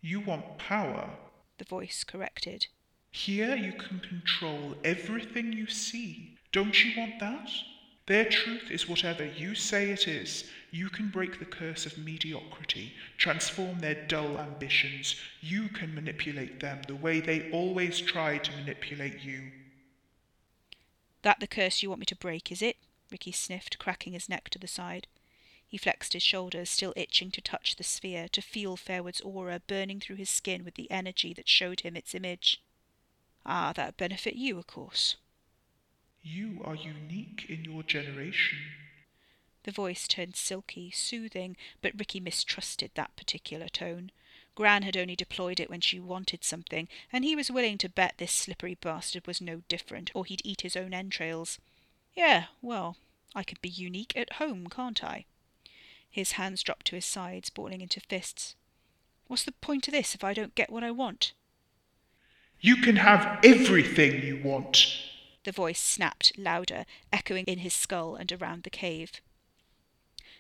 You 0.01 0.21
want 0.21 0.59
power, 0.59 1.11
the 1.59 1.65
voice 1.65 2.05
corrected. 2.05 2.67
Here 3.11 3.55
you 3.55 3.73
can 3.73 4.01
control 4.01 4.75
everything 4.83 5.53
you 5.53 5.69
see. 5.69 6.37
Don't 6.53 6.85
you 6.85 7.01
want 7.01 7.21
that? 7.21 7.49
Their 8.07 8.25
truth 8.27 8.71
is 8.71 8.89
whatever 8.89 9.25
you 9.25 9.55
say 9.55 9.91
it 9.91 10.07
is. 10.07 10.45
You 10.71 10.91
can 10.91 11.09
break 11.09 11.39
the 11.39 11.45
curse 11.45 11.87
of 11.87 11.97
mediocrity, 11.97 12.93
transform 13.17 13.79
their 13.79 13.95
dull 13.95 14.39
ambitions. 14.39 15.17
You 15.41 15.69
can 15.69 15.95
manipulate 15.95 16.61
them 16.61 16.83
the 16.87 16.97
way 16.97 17.21
they 17.21 17.51
always 17.51 18.01
try 18.01 18.39
to 18.39 18.57
manipulate 18.57 19.21
you. 19.21 19.53
That 21.23 21.41
the 21.41 21.47
curse 21.47 21.83
you 21.83 21.89
want 21.89 22.01
me 22.01 22.07
to 22.07 22.17
break, 22.17 22.53
is 22.53 22.61
it? 22.61 22.77
Ricky 23.11 23.33
sniffed, 23.33 23.79
cracking 23.79 24.13
his 24.13 24.29
neck 24.29 24.51
to 24.51 24.59
the 24.59 24.67
side. 24.67 25.07
He 25.75 25.79
flexed 25.79 26.13
his 26.13 26.23
shoulders, 26.23 26.71
still 26.71 26.93
itching 26.95 27.33
to 27.33 27.41
touch 27.41 27.75
the 27.75 27.83
sphere, 27.83 28.29
to 28.29 28.41
feel 28.41 28.77
Fairwood's 28.77 29.21
aura 29.23 29.59
burning 29.59 29.99
through 29.99 30.15
his 30.15 30.31
skin 30.31 30.65
with 30.65 30.77
the 30.77 30.89
energy 30.89 31.35
that 31.35 31.49
showed 31.49 31.81
him 31.81 31.97
its 31.97 32.15
image. 32.15 32.63
Ah, 33.45 33.73
that'd 33.73 33.97
benefit 33.97 34.37
you, 34.37 34.57
of 34.57 34.69
course. 34.69 35.17
You 36.23 36.63
are 36.65 36.77
unique 36.77 37.47
in 37.49 37.65
your 37.65 37.83
generation. 37.83 38.59
The 39.65 39.73
voice 39.73 40.07
turned 40.07 40.37
silky, 40.37 40.93
soothing, 40.93 41.57
but 41.83 41.99
Ricky 41.99 42.21
mistrusted 42.21 42.93
that 42.95 43.17
particular 43.17 43.69
tone. 43.69 44.13
Gran 44.55 44.85
had 44.85 44.97
only 44.97 45.17
deployed 45.17 45.59
it 45.59 45.69
when 45.69 45.81
she 45.81 45.99
wanted 45.99 46.45
something, 46.45 46.89
and 47.13 47.25
he 47.25 47.35
was 47.35 47.51
willing 47.51 47.79
to 47.79 47.89
bet 47.89 48.19
this 48.19 48.31
slippery 48.31 48.77
bastard 48.77 49.27
was 49.27 49.41
no 49.41 49.63
different, 49.69 50.13
or 50.15 50.25
he'd 50.25 50.43
eat 50.45 50.61
his 50.61 50.77
own 50.77 50.95
entrails. 50.95 51.59
Yeah, 52.15 52.45
well, 52.63 52.97
I 53.35 53.43
could 53.43 53.61
be 53.61 53.69
unique 53.69 54.17
at 54.17 54.35
home, 54.35 54.69
can't 54.69 55.03
I? 55.03 55.25
His 56.15 56.33
hands 56.33 56.63
dropped 56.63 56.87
to 56.87 56.95
his 56.95 57.05
sides, 57.05 57.51
balling 57.51 57.81
into 57.81 57.99
fists. 57.99 58.55
What's 59.27 59.43
the 59.43 59.51
point 59.51 59.89
of 59.89 59.93
this 59.93 60.15
if 60.15 60.23
I 60.23 60.33
don't 60.33 60.55
get 60.55 60.71
what 60.71 60.85
I 60.85 60.93
want? 60.93 61.33
You 62.61 62.77
can 62.77 62.95
have 62.95 63.41
everything 63.43 64.23
you 64.23 64.41
want. 64.41 64.87
The 65.43 65.51
voice 65.51 65.81
snapped 65.81 66.39
louder, 66.39 66.85
echoing 67.13 67.47
in 67.47 67.59
his 67.59 67.75
skull 67.75 68.15
and 68.15 68.31
around 68.31 68.63
the 68.63 68.71
cave. 68.71 69.21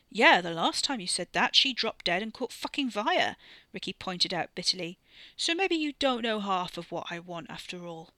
Yeah, 0.08 0.40
the 0.40 0.52
last 0.52 0.84
time 0.84 1.00
you 1.00 1.08
said 1.08 1.26
that, 1.32 1.56
she 1.56 1.72
dropped 1.72 2.04
dead 2.04 2.22
and 2.22 2.32
caught 2.32 2.52
fucking 2.52 2.90
fire, 2.90 3.34
Ricky 3.72 3.94
pointed 3.94 4.32
out 4.32 4.54
bitterly. 4.54 5.00
So 5.36 5.56
maybe 5.56 5.74
you 5.74 5.94
don't 5.98 6.22
know 6.22 6.38
half 6.38 6.78
of 6.78 6.92
what 6.92 7.08
I 7.10 7.18
want 7.18 7.50
after 7.50 7.84
all. 7.84 8.10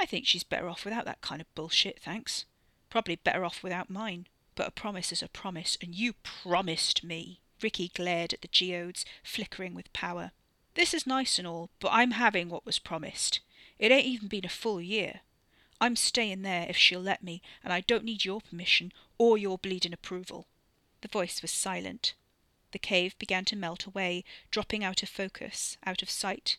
I 0.00 0.06
think 0.06 0.26
she's 0.26 0.42
better 0.42 0.68
off 0.68 0.84
without 0.84 1.04
that 1.04 1.20
kind 1.20 1.40
of 1.40 1.54
bullshit, 1.54 2.00
thanks. 2.02 2.46
Probably 2.88 3.14
better 3.14 3.44
off 3.44 3.62
without 3.62 3.90
mine. 3.90 4.26
But 4.60 4.68
a 4.68 4.72
promise 4.72 5.10
is 5.10 5.22
a 5.22 5.28
promise, 5.28 5.78
and 5.80 5.94
you 5.94 6.12
promised 6.22 7.02
me. 7.02 7.40
Ricky 7.62 7.88
glared 7.88 8.34
at 8.34 8.42
the 8.42 8.48
geodes, 8.48 9.06
flickering 9.22 9.72
with 9.72 9.90
power. 9.94 10.32
This 10.74 10.92
is 10.92 11.06
nice 11.06 11.38
and 11.38 11.48
all, 11.48 11.70
but 11.80 11.88
I'm 11.88 12.10
having 12.10 12.50
what 12.50 12.66
was 12.66 12.78
promised. 12.78 13.40
It 13.78 13.90
ain't 13.90 14.04
even 14.04 14.28
been 14.28 14.44
a 14.44 14.50
full 14.50 14.78
year. 14.78 15.20
I'm 15.80 15.96
staying 15.96 16.42
there 16.42 16.66
if 16.68 16.76
she'll 16.76 17.00
let 17.00 17.22
me, 17.22 17.40
and 17.64 17.72
I 17.72 17.80
don't 17.80 18.04
need 18.04 18.26
your 18.26 18.42
permission 18.42 18.92
or 19.16 19.38
your 19.38 19.56
bleeding 19.56 19.94
approval. 19.94 20.46
The 21.00 21.08
voice 21.08 21.40
was 21.40 21.50
silent. 21.50 22.12
The 22.72 22.78
cave 22.78 23.18
began 23.18 23.46
to 23.46 23.56
melt 23.56 23.86
away, 23.86 24.24
dropping 24.50 24.84
out 24.84 25.02
of 25.02 25.08
focus, 25.08 25.78
out 25.86 26.02
of 26.02 26.10
sight, 26.10 26.58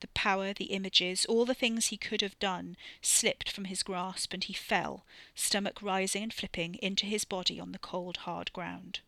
the 0.00 0.08
power, 0.08 0.52
the 0.52 0.66
images, 0.66 1.24
all 1.26 1.44
the 1.44 1.54
things 1.54 1.86
he 1.86 1.96
could 1.96 2.20
have 2.20 2.38
done, 2.38 2.76
slipped 3.02 3.50
from 3.50 3.64
his 3.64 3.82
grasp, 3.82 4.32
and 4.32 4.44
he 4.44 4.52
fell, 4.52 5.04
stomach 5.34 5.82
rising 5.82 6.22
and 6.22 6.32
flipping, 6.32 6.76
into 6.76 7.06
his 7.06 7.24
body 7.24 7.58
on 7.58 7.72
the 7.72 7.78
cold, 7.78 8.18
hard 8.18 8.52
ground. 8.52 9.00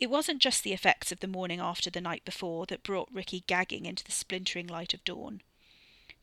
It 0.00 0.10
wasn't 0.10 0.42
just 0.42 0.64
the 0.64 0.72
effects 0.72 1.12
of 1.12 1.20
the 1.20 1.28
morning 1.28 1.60
after 1.60 1.88
the 1.88 2.00
night 2.00 2.24
before 2.24 2.66
that 2.66 2.82
brought 2.82 3.12
Ricky 3.12 3.44
gagging 3.46 3.86
into 3.86 4.02
the 4.02 4.10
splintering 4.10 4.66
light 4.66 4.94
of 4.94 5.04
dawn. 5.04 5.42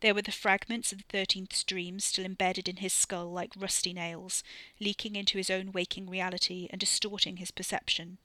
There 0.01 0.13
were 0.13 0.21
the 0.21 0.31
fragments 0.31 0.91
of 0.91 0.97
the 0.97 1.05
thirteenth 1.09 1.65
dream 1.65 1.99
still 1.99 2.25
embedded 2.25 2.69
in 2.69 2.77
his 2.77 2.93
skull 2.93 3.31
like 3.31 3.51
rusty 3.55 3.93
nails, 3.93 4.43
leaking 4.79 5.15
into 5.15 5.37
his 5.37 5.49
own 5.49 5.71
waking 5.71 6.09
reality 6.09 6.67
and 6.71 6.79
distorting 6.79 7.37
his 7.37 7.51
perception. 7.51 8.17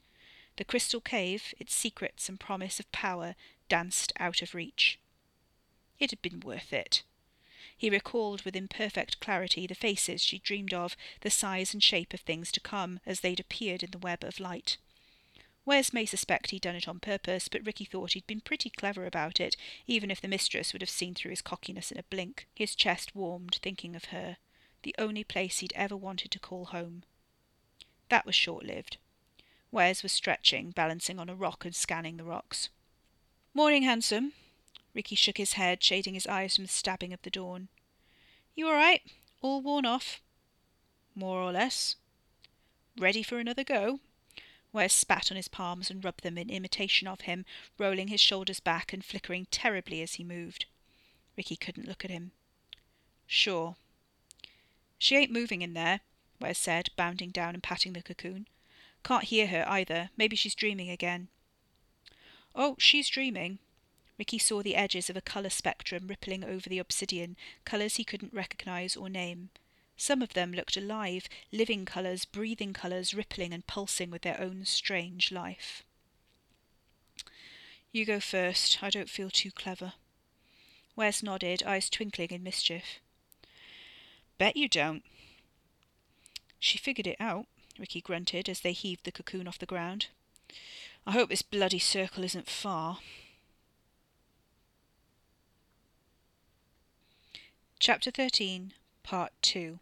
The 0.56 0.64
crystal 0.64 1.00
cave, 1.00 1.52
its 1.58 1.74
secrets 1.74 2.28
and 2.28 2.38
promise 2.38 2.78
of 2.78 2.90
power, 2.92 3.34
danced 3.68 4.12
out 4.18 4.42
of 4.42 4.54
reach. 4.54 4.98
It 5.98 6.10
had 6.10 6.22
been 6.22 6.40
worth 6.40 6.72
it. 6.72 7.02
He 7.76 7.90
recalled 7.90 8.42
with 8.42 8.56
imperfect 8.56 9.20
clarity 9.20 9.66
the 9.66 9.74
faces 9.74 10.22
she 10.22 10.38
dreamed 10.38 10.72
of, 10.72 10.96
the 11.22 11.30
size 11.30 11.72
and 11.72 11.82
shape 11.82 12.14
of 12.14 12.20
things 12.20 12.52
to 12.52 12.60
come 12.60 13.00
as 13.04 13.20
they'd 13.20 13.40
appeared 13.40 13.82
in 13.82 13.90
the 13.90 13.98
web 13.98 14.22
of 14.22 14.40
light. 14.40 14.76
Wes 15.66 15.92
may 15.92 16.04
suspect 16.04 16.50
he'd 16.50 16.62
done 16.62 16.76
it 16.76 16.86
on 16.86 17.00
purpose, 17.00 17.48
but 17.48 17.64
Ricky 17.64 17.86
thought 17.86 18.12
he'd 18.12 18.26
been 18.26 18.42
pretty 18.42 18.68
clever 18.68 19.06
about 19.06 19.40
it, 19.40 19.56
even 19.86 20.10
if 20.10 20.20
the 20.20 20.28
mistress 20.28 20.72
would 20.72 20.82
have 20.82 20.90
seen 20.90 21.14
through 21.14 21.30
his 21.30 21.40
cockiness 21.42 21.90
in 21.90 21.98
a 21.98 22.02
blink. 22.04 22.46
His 22.54 22.74
chest 22.74 23.14
warmed, 23.14 23.58
thinking 23.62 23.96
of 23.96 24.06
her, 24.06 24.36
the 24.82 24.94
only 24.98 25.24
place 25.24 25.60
he'd 25.60 25.72
ever 25.74 25.96
wanted 25.96 26.30
to 26.32 26.38
call 26.38 26.66
home. 26.66 27.04
That 28.10 28.26
was 28.26 28.34
short 28.34 28.64
lived. 28.64 28.98
Wes 29.70 30.02
was 30.02 30.12
stretching, 30.12 30.70
balancing 30.70 31.18
on 31.18 31.30
a 31.30 31.34
rock 31.34 31.64
and 31.64 31.74
scanning 31.74 32.18
the 32.18 32.24
rocks. 32.24 32.68
Morning, 33.56 33.84
handsome. 33.84 34.32
Ricky 34.94 35.14
shook 35.14 35.38
his 35.38 35.52
head, 35.52 35.80
shading 35.80 36.14
his 36.14 36.26
eyes 36.26 36.56
from 36.56 36.64
the 36.64 36.72
stabbing 36.72 37.12
of 37.12 37.22
the 37.22 37.30
dawn. 37.30 37.68
You 38.56 38.66
all 38.66 38.74
right? 38.74 39.00
All 39.42 39.62
worn 39.62 39.86
off? 39.86 40.20
More 41.14 41.38
or 41.38 41.52
less. 41.52 41.94
Ready 42.98 43.22
for 43.22 43.38
another 43.38 43.62
go? 43.62 44.00
Wes 44.72 44.92
spat 44.92 45.30
on 45.30 45.36
his 45.36 45.46
palms 45.46 45.88
and 45.88 46.04
rubbed 46.04 46.24
them 46.24 46.36
in 46.36 46.50
imitation 46.50 47.06
of 47.06 47.20
him, 47.22 47.44
rolling 47.78 48.08
his 48.08 48.20
shoulders 48.20 48.58
back 48.58 48.92
and 48.92 49.04
flickering 49.04 49.46
terribly 49.52 50.02
as 50.02 50.14
he 50.14 50.24
moved. 50.24 50.66
Ricky 51.36 51.54
couldn't 51.54 51.86
look 51.86 52.04
at 52.04 52.10
him. 52.10 52.32
Sure. 53.24 53.76
She 54.98 55.14
ain't 55.14 55.30
moving 55.30 55.62
in 55.62 55.74
there, 55.74 56.00
Wes 56.40 56.58
said, 56.58 56.90
bounding 56.96 57.30
down 57.30 57.54
and 57.54 57.62
patting 57.62 57.92
the 57.92 58.02
cocoon. 58.02 58.48
Can't 59.04 59.22
hear 59.22 59.46
her 59.46 59.64
either. 59.68 60.10
Maybe 60.16 60.34
she's 60.34 60.56
dreaming 60.56 60.90
again. 60.90 61.28
Oh, 62.54 62.76
she's 62.78 63.08
dreaming. 63.08 63.58
Ricky 64.18 64.38
saw 64.38 64.62
the 64.62 64.76
edges 64.76 65.10
of 65.10 65.16
a 65.16 65.20
colour 65.20 65.50
spectrum 65.50 66.06
rippling 66.06 66.44
over 66.44 66.68
the 66.68 66.78
obsidian, 66.78 67.36
colours 67.64 67.96
he 67.96 68.04
couldn't 68.04 68.32
recognize 68.32 68.96
or 68.96 69.08
name. 69.08 69.50
Some 69.96 70.22
of 70.22 70.34
them 70.34 70.52
looked 70.52 70.76
alive, 70.76 71.28
living 71.52 71.84
colours, 71.84 72.24
breathing 72.24 72.72
colours, 72.72 73.14
rippling 73.14 73.52
and 73.52 73.66
pulsing 73.66 74.10
with 74.10 74.22
their 74.22 74.40
own 74.40 74.64
strange 74.64 75.32
life. 75.32 75.82
You 77.92 78.04
go 78.04 78.18
first. 78.18 78.82
I 78.82 78.90
don't 78.90 79.08
feel 79.08 79.30
too 79.30 79.52
clever. 79.52 79.92
Wes 80.96 81.22
nodded, 81.22 81.62
eyes 81.64 81.88
twinkling 81.88 82.30
in 82.30 82.42
mischief. 82.42 83.00
Bet 84.36 84.56
you 84.56 84.68
don't. 84.68 85.04
She 86.58 86.78
figured 86.78 87.06
it 87.06 87.20
out, 87.20 87.46
Ricky 87.78 88.00
grunted 88.00 88.48
as 88.48 88.60
they 88.60 88.72
heaved 88.72 89.04
the 89.04 89.12
cocoon 89.12 89.46
off 89.46 89.58
the 89.58 89.66
ground. 89.66 90.06
I 91.06 91.12
hope 91.12 91.28
this 91.28 91.42
bloody 91.42 91.78
circle 91.78 92.24
isn't 92.24 92.48
far. 92.48 92.98
Chapter 97.78 98.10
13, 98.10 98.72
Part 99.02 99.32
2 99.42 99.78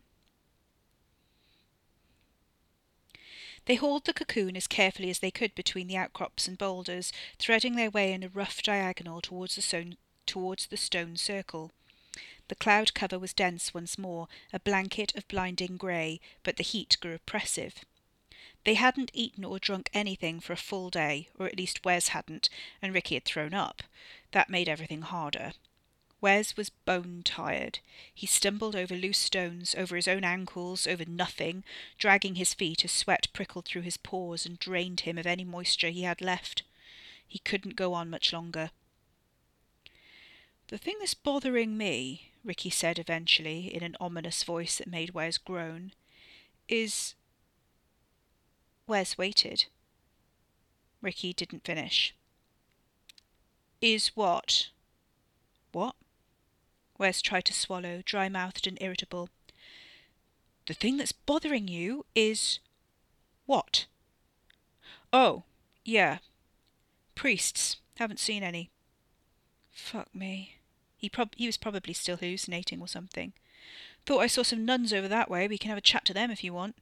They 3.67 3.77
hauled 3.77 4.07
the 4.07 4.13
cocoon 4.13 4.57
as 4.57 4.67
carefully 4.67 5.09
as 5.11 5.21
they 5.21 5.31
could 5.31 5.55
between 5.55 5.87
the 5.87 5.97
outcrops 5.97 6.49
and 6.49 6.59
boulders, 6.59 7.13
threading 7.39 7.77
their 7.77 7.91
way 7.91 8.13
in 8.13 8.25
a 8.25 8.29
rough 8.29 8.61
diagonal 8.61 9.21
towards 9.21 9.55
the 9.55 9.63
stone, 9.63 9.97
towards 10.27 10.67
the 10.67 10.77
stone 10.77 11.17
circle. 11.17 11.71
The 12.49 12.57
cloud 12.57 12.93
cover 12.93 13.21
was 13.21 13.33
dense 13.33 13.73
once 13.73 13.97
more, 13.97 14.27
a 14.53 14.59
blanket 14.59 15.15
of 15.15 15.29
blinding 15.29 15.77
grey, 15.77 16.21
but 16.43 16.57
the 16.57 16.65
heat 16.65 16.97
grew 17.01 17.15
oppressive. 17.15 17.85
They 18.65 18.75
hadn't 18.75 19.11
eaten 19.13 19.45
or 19.45 19.59
drunk 19.59 19.91
anything 19.93 20.39
for 20.39 20.53
a 20.53 20.57
full 20.57 20.89
day, 20.89 21.29
or 21.39 21.47
at 21.47 21.57
least 21.57 21.85
Wes 21.85 22.09
hadn't, 22.09 22.49
and 22.81 22.95
Ricky 22.95 23.17
had 23.17 23.25
thrown 23.25 23.55
up. 23.55 23.83
That 24.31 24.51
made 24.51 24.69
everything 24.69 25.03
harder. 25.03 25.53
Wes 26.21 26.57
was 26.57 26.71
bone 26.71 27.23
tired. 27.25 27.81
He 28.15 28.29
stumbled 28.29 28.77
over 28.77 28.95
loose 28.95 29.19
stones, 29.19 29.75
over 29.75 29.97
his 29.97 30.07
own 30.07 30.23
ankles, 30.23 30.87
over 30.87 31.05
nothing, 31.05 31.65
dragging 31.99 32.37
his 32.37 32.55
feet 32.55 32.85
as 32.85 32.93
sweat 32.93 33.27
prickled 33.33 33.65
through 33.65 33.83
his 33.83 33.97
pores 33.97 34.47
and 34.47 34.57
drained 34.57 35.01
him 35.01 35.19
of 35.19 35.27
any 35.27 35.45
moisture 35.45 35.89
he 35.89 36.03
had 36.03 36.21
left. 36.21 36.63
He 37.27 37.41
couldn't 37.41 37.75
go 37.75 37.93
on 37.93 38.09
much 38.09 38.33
longer. 38.33 38.71
The 40.69 40.79
thing 40.79 40.95
that's 41.01 41.15
bothering 41.15 41.77
me, 41.77 42.31
Ricky 42.45 42.71
said 42.71 43.01
eventually, 43.01 43.75
in 43.75 43.83
an 43.83 43.97
ominous 43.99 44.45
voice 44.45 44.79
that 44.79 44.87
made 44.87 45.11
Wes 45.11 45.39
groan, 45.39 45.93
is. 46.69 47.15
Wes 48.93 49.17
waited. 49.17 49.65
Ricky 51.01 51.33
didn't 51.33 51.65
finish. 51.65 52.15
Is 53.81 54.09
what? 54.09 54.69
What? 55.73 55.95
Wes 56.99 57.23
tried 57.23 57.47
to 57.47 57.55
swallow, 57.55 58.03
dry 58.05 58.29
mouthed 58.29 58.67
and 58.67 58.77
irritable. 58.83 59.31
The 60.67 60.75
thing 60.75 60.99
that's 60.99 61.13
bothering 61.13 61.69
you 61.69 62.05
is. 62.15 62.59
what? 63.47 63.87
Oh, 65.11 65.45
yeah. 65.87 66.19
Priests. 67.15 67.79
Haven't 67.97 68.21
seen 68.21 68.43
any. 68.43 68.69
Fuck 69.71 70.15
me. 70.15 70.57
He, 70.99 71.09
prob- 71.09 71.35
he 71.39 71.47
was 71.47 71.57
probably 71.57 71.95
still 71.95 72.19
hallucinating 72.19 72.83
or 72.83 72.89
something. 72.89 73.33
Thought 74.05 74.21
I 74.21 74.27
saw 74.27 74.43
some 74.43 74.67
nuns 74.67 74.93
over 74.93 75.09
that 75.09 75.31
way. 75.31 75.49
We 75.49 75.57
can 75.57 75.71
have 75.71 75.79
a 75.79 75.81
chat 75.81 76.05
to 76.05 76.13
them 76.13 76.31
if 76.31 76.45
you 76.45 76.53
want. 76.53 76.77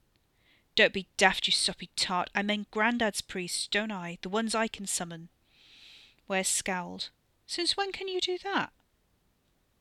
Don't 0.81 0.95
be 0.95 1.09
daft, 1.19 1.47
you 1.47 1.53
soppy 1.53 1.91
tart. 1.95 2.31
I 2.35 2.43
mean 2.43 2.65
Grandad's 2.71 3.21
priests, 3.21 3.67
don't 3.67 3.93
I? 3.93 4.17
The 4.23 4.31
ones 4.31 4.55
I 4.55 4.67
can 4.67 4.87
summon. 4.87 5.29
Wes 6.27 6.49
scowled. 6.49 7.11
Since 7.47 7.77
when 7.77 7.93
can 7.93 8.09
you 8.09 8.19
do 8.19 8.39
that? 8.45 8.73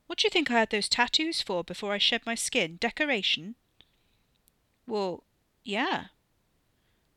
What 0.07 0.19
do 0.19 0.25
you 0.25 0.29
think 0.29 0.51
I 0.51 0.59
had 0.59 0.71
those 0.71 0.89
tattoos 0.89 1.41
for 1.41 1.63
before 1.63 1.93
I 1.93 1.99
shed 1.99 2.25
my 2.25 2.35
skin? 2.35 2.75
Decoration? 2.81 3.55
Well, 4.85 5.23
yeah. 5.63 6.07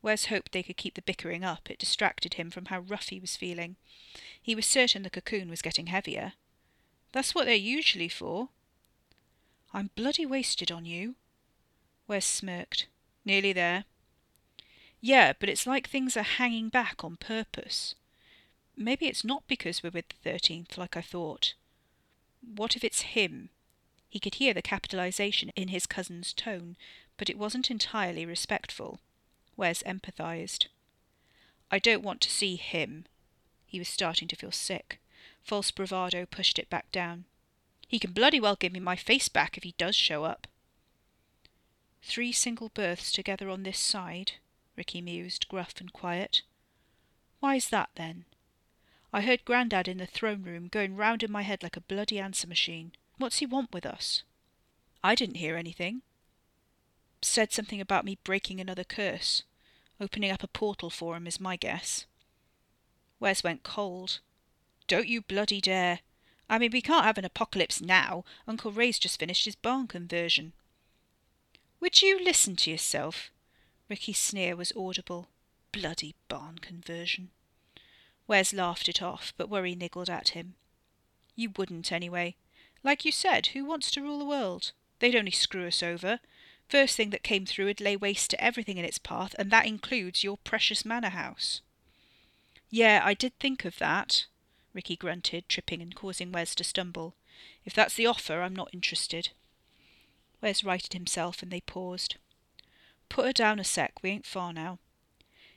Wes 0.01 0.27
hoped 0.27 0.53
they 0.53 0.63
could 0.63 0.77
keep 0.77 0.95
the 0.95 1.03
bickering 1.03 1.43
up. 1.43 1.69
It 1.69 1.81
distracted 1.81 2.35
him 2.35 2.53
from 2.53 2.67
how 2.67 2.79
rough 2.79 3.09
he 3.09 3.19
was 3.19 3.35
feeling. 3.35 3.75
He 4.41 4.55
was 4.55 4.65
certain 4.65 5.03
the 5.03 5.11
cocoon 5.11 5.51
was 5.51 5.61
getting 5.61 5.89
heavier. 5.89 6.35
That's 7.11 7.35
what 7.35 7.47
they're 7.47 7.57
usually 7.57 8.09
for. 8.09 8.51
I'm 9.75 9.91
bloody 9.97 10.25
wasted 10.25 10.71
on 10.71 10.85
you. 10.85 11.17
Wes 12.07 12.25
smirked. 12.25 12.87
Nearly 13.25 13.53
there. 13.53 13.85
Yeah, 15.01 15.33
but 15.39 15.49
it's 15.49 15.67
like 15.67 15.89
things 15.89 16.17
are 16.17 16.23
hanging 16.23 16.69
back 16.69 17.03
on 17.03 17.17
purpose. 17.17 17.95
Maybe 18.77 19.07
it's 19.07 19.25
not 19.25 19.43
because 19.47 19.83
we're 19.83 19.91
with 19.91 20.07
the 20.09 20.31
13th, 20.31 20.79
like 20.79 20.97
I 20.97 21.03
thought. 21.03 21.55
What 22.41 22.77
if 22.77 22.85
it's 22.85 23.03
him? 23.03 23.51
He 24.09 24.19
could 24.19 24.37
hear 24.37 24.55
the 24.55 24.63
capitalization 24.63 25.51
in 25.57 25.69
his 25.69 25.87
cousin's 25.87 26.33
tone, 26.33 26.77
but 27.17 27.31
it 27.31 27.39
wasn't 27.39 27.71
entirely 27.71 28.27
respectful. 28.27 29.01
Wes 29.57 29.83
empathized. 29.83 30.67
I 31.71 31.79
don't 31.79 32.03
want 32.03 32.21
to 32.23 32.31
see 32.31 32.57
him. 32.57 33.07
He 33.67 33.79
was 33.79 33.89
starting 33.89 34.29
to 34.29 34.37
feel 34.37 34.53
sick. 34.53 35.01
False 35.43 35.71
bravado 35.71 36.27
pushed 36.27 36.59
it 36.59 36.71
back 36.71 36.91
down. 36.93 37.25
He 37.89 37.99
can 37.99 38.13
bloody 38.13 38.41
well 38.41 38.57
give 38.57 38.73
me 38.73 38.81
my 38.81 38.97
face 38.97 39.29
back 39.29 39.57
if 39.57 39.63
he 39.65 39.75
does 39.79 39.97
show 39.97 40.25
up. 40.25 40.47
Three 42.03 42.33
single 42.33 42.69
berths 42.69 43.13
together 43.13 43.49
on 43.49 43.63
this 43.63 43.79
side, 43.79 44.33
Ricky 44.77 45.01
mused, 45.01 45.49
gruff 45.49 45.75
and 45.81 45.93
quiet. 45.93 46.43
Why's 47.41 47.69
that, 47.69 47.91
then? 47.95 48.25
I 49.13 49.21
heard 49.21 49.45
Grandad 49.45 49.89
in 49.89 49.99
the 49.99 50.07
throne 50.07 50.43
room 50.43 50.69
going 50.69 50.97
round 50.97 51.23
in 51.23 51.31
my 51.31 51.43
head 51.43 51.63
like 51.63 51.77
a 51.77 51.81
bloody 51.81 52.19
answer 52.19 52.47
machine. 52.47 52.93
What's 53.19 53.39
he 53.39 53.47
want 53.47 53.73
with 53.73 53.87
us? 53.87 54.23
I 55.05 55.15
didn't 55.15 55.37
hear 55.37 55.57
anything. 55.57 56.03
Said 57.21 57.53
something 57.53 57.81
about 57.81 58.05
me 58.05 58.19
breaking 58.25 58.61
another 58.61 58.85
curse. 58.85 59.43
Opening 60.01 60.31
up 60.31 60.43
a 60.43 60.49
portal 60.49 60.91
for 60.91 61.17
him 61.17 61.27
is 61.27 61.41
my 61.41 61.57
guess. 61.57 62.07
Wes 63.21 63.45
went 63.45 63.63
cold. 63.63 64.19
Don't 64.89 65.07
you 65.07 65.21
bloody 65.21 65.61
dare. 65.61 66.01
I 66.49 66.59
mean, 66.59 66.73
we 66.73 66.83
can't 66.83 67.05
have 67.05 67.19
an 67.19 67.25
apocalypse 67.25 67.81
now. 67.81 68.25
Uncle 68.49 68.73
Ray's 68.73 68.99
just 68.99 69.21
finished 69.21 69.45
his 69.45 69.55
barn 69.55 69.87
conversion. 69.87 70.53
Would 71.83 72.01
you 72.01 72.23
listen 72.23 72.55
to 72.57 72.71
yourself? 72.71 73.33
Ricky's 73.89 74.21
sneer 74.21 74.55
was 74.55 74.73
audible. 74.77 75.27
Bloody 75.73 76.15
barn 76.29 76.61
conversion. 76.61 77.31
Wes 78.29 78.55
laughed 78.55 78.89
it 78.89 79.03
off, 79.03 79.35
but 79.37 79.49
worry 79.49 79.75
niggled 79.75 80.09
at 80.09 80.29
him. 80.29 80.55
You 81.35 81.51
wouldn't, 81.57 81.91
anyway. 81.91 82.37
Like 82.85 83.05
you 83.05 83.11
said, 83.11 83.49
who 83.49 83.65
wants 83.65 83.91
to 83.91 84.01
rule 84.01 84.21
the 84.21 84.25
world? 84.25 84.71
They'd 85.01 85.17
only 85.17 85.33
screw 85.33 85.67
us 85.67 85.83
over. 85.83 86.21
First 86.69 86.97
thing 86.97 87.11
that 87.11 87.25
came 87.25 87.47
through 87.47 87.65
would 87.65 87.81
lay 87.81 87.97
waste 87.97 88.31
to 88.31 88.43
everything 88.43 88.79
in 88.79 88.85
its 88.85 88.99
path, 88.99 89.35
and 89.37 89.51
that 89.51 89.67
includes 89.67 90.23
your 90.23 90.37
precious 90.37 90.85
manor 90.85 91.11
house. 91.11 91.63
Yeah, 92.71 93.03
I 93.05 93.15
did 93.15 93.37
think 93.41 93.65
of 93.65 93.79
that, 93.81 94.27
Ricky 94.73 94.95
grunted, 94.95 95.49
tripping 95.49 95.83
and 95.83 95.97
causing 95.97 96.31
Wes 96.31 96.55
to 96.55 96.63
stumble. 96.63 97.17
If 97.65 97.75
that's 97.75 97.97
the 97.97 98.07
offer, 98.07 98.41
I'm 98.41 98.55
not 98.55 98.73
interested. 98.73 99.31
Wes 100.43 100.65
righted 100.65 100.93
himself, 100.93 101.43
and 101.43 101.51
they 101.51 101.61
paused. 101.61 102.17
Put 103.09 103.27
her 103.27 103.33
down 103.33 103.61
a 103.61 103.65
sec, 103.65 104.03
we 104.03 104.11
ain't 104.11 104.27
far 104.27 104.53
now. 104.53 104.79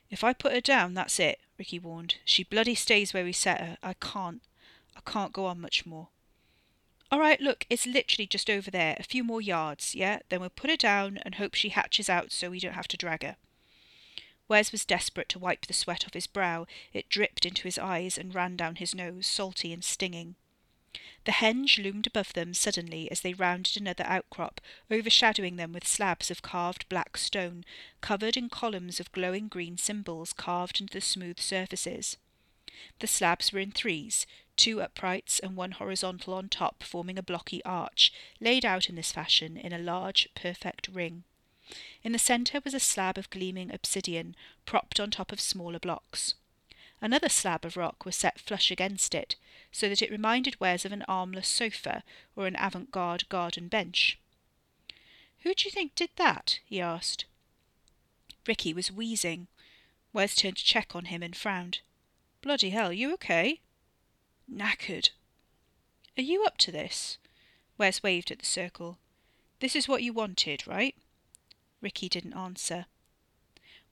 If 0.09 0.23
I 0.23 0.33
put 0.33 0.53
her 0.53 0.61
down, 0.61 0.93
that's 0.93 1.19
it, 1.19 1.39
Ricky 1.57 1.79
warned. 1.79 2.15
She 2.23 2.43
bloody 2.43 2.75
stays 2.75 3.13
where 3.13 3.23
we 3.23 3.33
set 3.33 3.59
her. 3.59 3.77
I 3.81 3.93
can't. 3.93 4.41
I 4.95 5.01
can't 5.09 5.33
go 5.33 5.47
on 5.47 5.59
much 5.59 5.85
more. 5.85 6.09
All 7.11 7.19
right, 7.19 7.39
look, 7.41 7.65
it's 7.69 7.87
literally 7.87 8.27
just 8.27 8.49
over 8.49 8.69
there, 8.69 8.95
a 8.99 9.03
few 9.03 9.23
more 9.23 9.41
yards, 9.41 9.95
yeah? 9.95 10.19
Then 10.29 10.41
we'll 10.41 10.49
put 10.49 10.69
her 10.69 10.77
down 10.77 11.19
and 11.23 11.35
hope 11.35 11.53
she 11.53 11.69
hatches 11.69 12.09
out 12.09 12.31
so 12.31 12.49
we 12.49 12.59
don't 12.59 12.73
have 12.73 12.87
to 12.89 12.97
drag 12.97 13.23
her. 13.23 13.37
Wes 14.47 14.71
was 14.71 14.85
desperate 14.85 15.29
to 15.29 15.39
wipe 15.39 15.65
the 15.65 15.73
sweat 15.73 16.05
off 16.05 16.13
his 16.13 16.27
brow. 16.27 16.67
It 16.93 17.09
dripped 17.09 17.45
into 17.45 17.63
his 17.63 17.79
eyes 17.79 18.17
and 18.17 18.35
ran 18.35 18.55
down 18.55 18.75
his 18.75 18.93
nose, 18.93 19.25
salty 19.25 19.73
and 19.73 19.83
stinging. 19.83 20.35
The 21.25 21.33
henge 21.33 21.77
loomed 21.77 22.07
above 22.07 22.33
them 22.33 22.53
suddenly 22.53 23.09
as 23.11 23.21
they 23.21 23.33
rounded 23.33 23.75
another 23.75 24.05
outcrop, 24.05 24.61
overshadowing 24.89 25.55
them 25.55 25.73
with 25.73 25.87
slabs 25.87 26.31
of 26.31 26.41
carved 26.41 26.87
black 26.87 27.17
stone, 27.17 27.65
covered 28.01 28.37
in 28.37 28.49
columns 28.49 28.99
of 28.99 29.11
glowing 29.11 29.47
green 29.47 29.77
symbols 29.77 30.31
carved 30.33 30.79
into 30.79 30.93
the 30.93 31.01
smooth 31.01 31.39
surfaces. 31.39 32.17
The 32.99 33.07
slabs 33.07 33.51
were 33.51 33.59
in 33.59 33.71
threes, 33.71 34.25
two 34.55 34.81
uprights 34.81 35.39
and 35.39 35.55
one 35.55 35.71
horizontal 35.71 36.33
on 36.33 36.49
top, 36.49 36.83
forming 36.83 37.17
a 37.17 37.23
blocky 37.23 37.63
arch, 37.63 38.13
laid 38.39 38.63
out 38.63 38.89
in 38.89 38.95
this 38.95 39.11
fashion 39.11 39.57
in 39.57 39.73
a 39.73 39.79
large, 39.79 40.29
perfect 40.35 40.87
ring. 40.87 41.23
In 42.03 42.11
the 42.11 42.19
centre 42.19 42.61
was 42.63 42.73
a 42.73 42.79
slab 42.79 43.17
of 43.17 43.29
gleaming 43.29 43.73
obsidian, 43.73 44.35
propped 44.65 44.99
on 44.99 45.11
top 45.11 45.31
of 45.31 45.41
smaller 45.41 45.79
blocks. 45.79 46.35
Another 47.05 47.29
slab 47.29 47.63
of 47.65 47.77
rock 47.77 48.03
was 48.03 48.15
set 48.15 48.39
flush 48.39 48.71
against 48.71 49.13
it, 49.13 49.35
so 49.71 49.87
that 49.87 50.01
it 50.01 50.09
reminded 50.09 50.59
Wes 50.59 50.85
of 50.85 50.91
an 50.91 51.03
armless 51.03 51.47
sofa 51.47 52.03
or 52.35 52.47
an 52.47 52.55
avant 52.55 52.89
garde 52.89 53.29
garden 53.29 53.67
bench. 53.67 54.17
Who 55.41 55.53
do 55.53 55.65
you 55.65 55.71
think 55.71 55.93
did 55.93 56.09
that? 56.15 56.61
he 56.65 56.81
asked. 56.81 57.25
Ricky 58.47 58.73
was 58.73 58.91
wheezing. 58.91 59.45
Wes 60.13 60.35
turned 60.35 60.57
to 60.57 60.65
check 60.65 60.95
on 60.95 61.05
him 61.05 61.21
and 61.21 61.35
frowned. 61.35 61.81
Bloody 62.41 62.71
hell, 62.71 62.91
you 62.91 63.13
okay? 63.13 63.61
Knackered. 64.51 65.11
Are 66.17 66.23
you 66.23 66.43
up 66.43 66.57
to 66.57 66.71
this? 66.71 67.19
Wes 67.77 68.01
waved 68.01 68.31
at 68.31 68.39
the 68.39 68.45
circle. 68.47 68.97
This 69.59 69.75
is 69.75 69.87
what 69.87 70.01
you 70.01 70.11
wanted, 70.11 70.65
right? 70.65 70.95
Ricky 71.81 72.09
didn't 72.09 72.33
answer. 72.33 72.87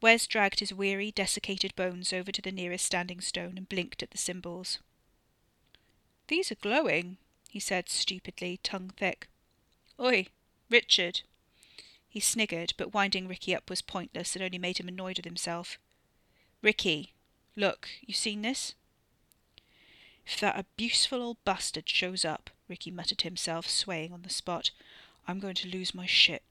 Wes 0.03 0.27
dragged 0.27 0.59
his 0.59 0.73
weary, 0.73 1.11
desiccated 1.11 1.73
bones 1.77 2.11
over 2.11 2.29
to 2.29 2.41
the 2.41 2.51
nearest 2.51 2.85
standing 2.85 3.21
stone 3.21 3.53
and 3.57 3.69
blinked 3.69 4.03
at 4.03 4.11
the 4.11 4.17
symbols. 4.17 4.79
These 6.27 6.51
are 6.51 6.55
glowing, 6.55 7.15
he 7.47 7.61
said 7.61 7.87
stupidly, 7.87 8.59
tongue 8.63 8.91
thick. 8.97 9.29
Oi, 9.97 10.27
Richard. 10.69 11.21
He 12.09 12.19
sniggered, 12.19 12.73
but 12.75 12.93
winding 12.93 13.29
Ricky 13.29 13.55
up 13.55 13.69
was 13.69 13.81
pointless 13.81 14.35
and 14.35 14.43
only 14.43 14.57
made 14.57 14.77
him 14.77 14.89
annoyed 14.89 15.19
with 15.19 15.25
himself. 15.25 15.79
Ricky, 16.61 17.13
look, 17.55 17.87
you 18.01 18.13
seen 18.13 18.41
this? 18.41 18.75
If 20.27 20.37
that 20.41 20.59
abuseful 20.59 21.21
old 21.21 21.37
bastard 21.45 21.87
shows 21.87 22.25
up, 22.25 22.49
Ricky 22.67 22.91
muttered 22.91 23.19
to 23.19 23.27
himself, 23.27 23.69
swaying 23.69 24.11
on 24.11 24.23
the 24.23 24.29
spot, 24.29 24.71
I'm 25.29 25.39
going 25.39 25.55
to 25.55 25.69
lose 25.69 25.95
my 25.95 26.07
shit. 26.07 26.43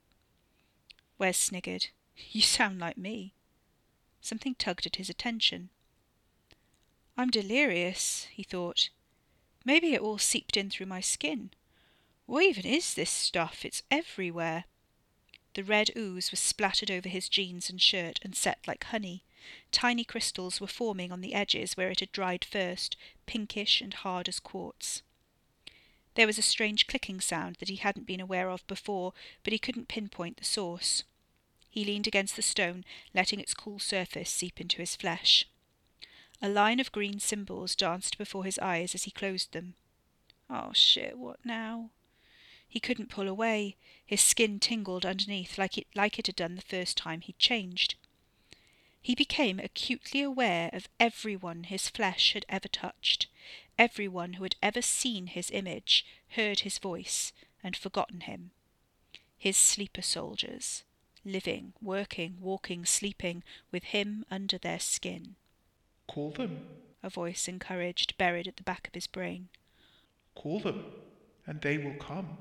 Wes 1.19 1.37
sniggered. 1.37 1.89
You 2.31 2.41
sound 2.41 2.79
like 2.79 2.97
me. 2.97 3.35
Something 4.23 4.55
tugged 4.55 4.85
at 4.85 4.95
his 4.95 5.09
attention. 5.09 5.69
I'm 7.17 7.29
delirious, 7.29 8.27
he 8.31 8.41
thought. 8.41 8.89
Maybe 9.65 9.93
it 9.93 9.99
all 9.99 10.17
seeped 10.17 10.55
in 10.55 10.69
through 10.69 10.85
my 10.85 11.01
skin. 11.01 11.51
What 12.25 12.45
even 12.45 12.65
is 12.65 12.93
this 12.93 13.09
stuff? 13.09 13.65
It's 13.65 13.83
everywhere. 13.91 14.63
The 15.55 15.63
red 15.63 15.91
ooze 15.97 16.31
was 16.31 16.39
splattered 16.39 16.89
over 16.89 17.09
his 17.09 17.27
jeans 17.27 17.69
and 17.69 17.81
shirt 17.81 18.17
and 18.23 18.33
set 18.33 18.65
like 18.65 18.85
honey. 18.85 19.25
Tiny 19.73 20.05
crystals 20.05 20.61
were 20.61 20.67
forming 20.67 21.11
on 21.11 21.19
the 21.19 21.33
edges 21.33 21.75
where 21.75 21.89
it 21.89 21.99
had 21.99 22.13
dried 22.13 22.45
first, 22.45 22.95
pinkish 23.25 23.81
and 23.81 23.93
hard 23.93 24.29
as 24.29 24.39
quartz. 24.39 25.03
There 26.15 26.27
was 26.27 26.37
a 26.37 26.41
strange 26.43 26.87
clicking 26.87 27.19
sound 27.19 27.57
that 27.59 27.67
he 27.67 27.75
hadn't 27.75 28.07
been 28.07 28.21
aware 28.21 28.49
of 28.49 28.65
before, 28.67 29.11
but 29.43 29.51
he 29.51 29.59
couldn't 29.59 29.89
pinpoint 29.89 30.37
the 30.37 30.45
source. 30.45 31.03
He 31.73 31.83
leaned 31.83 32.05
against 32.05 32.35
the 32.35 32.43
stone, 32.43 32.85
letting 33.15 33.39
its 33.39 33.55
cool 33.55 33.79
surface 33.79 34.29
seep 34.29 34.61
into 34.61 34.77
his 34.77 34.95
flesh. 34.95 35.47
A 36.39 36.47
line 36.47 36.79
of 36.79 36.91
green 36.91 37.19
symbols 37.19 37.75
danced 37.75 38.19
before 38.19 38.45
his 38.45 38.59
eyes 38.59 38.93
as 38.93 39.05
he 39.05 39.09
closed 39.09 39.53
them. 39.53 39.73
Oh 40.51 40.71
shit, 40.73 41.17
what 41.17 41.43
now? 41.43 41.89
He 42.69 42.79
couldn't 42.79 43.09
pull 43.09 43.27
away. 43.27 43.75
His 44.05 44.21
skin 44.21 44.59
tingled 44.59 45.03
underneath 45.03 45.57
like 45.57 45.75
it, 45.79 45.87
like 45.95 46.19
it 46.19 46.27
had 46.27 46.35
done 46.35 46.53
the 46.53 46.61
first 46.61 46.95
time 46.95 47.21
he'd 47.21 47.39
changed. 47.39 47.95
He 49.01 49.15
became 49.15 49.57
acutely 49.57 50.21
aware 50.21 50.69
of 50.73 50.87
everyone 50.99 51.63
his 51.63 51.89
flesh 51.89 52.33
had 52.33 52.45
ever 52.49 52.67
touched, 52.67 53.25
everyone 53.79 54.33
who 54.33 54.43
had 54.43 54.57
ever 54.61 54.83
seen 54.83 55.25
his 55.25 55.49
image, 55.49 56.05
heard 56.35 56.59
his 56.59 56.77
voice, 56.77 57.33
and 57.63 57.75
forgotten 57.75 58.21
him. 58.21 58.51
His 59.39 59.57
sleeper 59.57 60.03
soldiers, 60.03 60.83
living, 61.25 61.73
working, 61.81 62.37
walking, 62.39 62.85
sleeping, 62.85 63.43
with 63.71 63.85
him 63.85 64.25
under 64.29 64.57
their 64.57 64.79
skin. 64.79 65.35
Call 66.07 66.31
them, 66.31 66.67
a 67.01 67.09
voice 67.09 67.47
encouraged, 67.47 68.17
buried 68.17 68.47
at 68.47 68.57
the 68.57 68.63
back 68.63 68.87
of 68.87 68.93
his 68.93 69.07
brain. 69.07 69.49
Call 70.35 70.59
them, 70.59 70.85
and 71.45 71.61
they 71.61 71.77
will 71.77 71.95
come. 71.95 72.37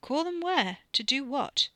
Call 0.00 0.24
them 0.24 0.40
where? 0.40 0.78
To 0.92 1.02
do 1.02 1.24
what? 1.24 1.68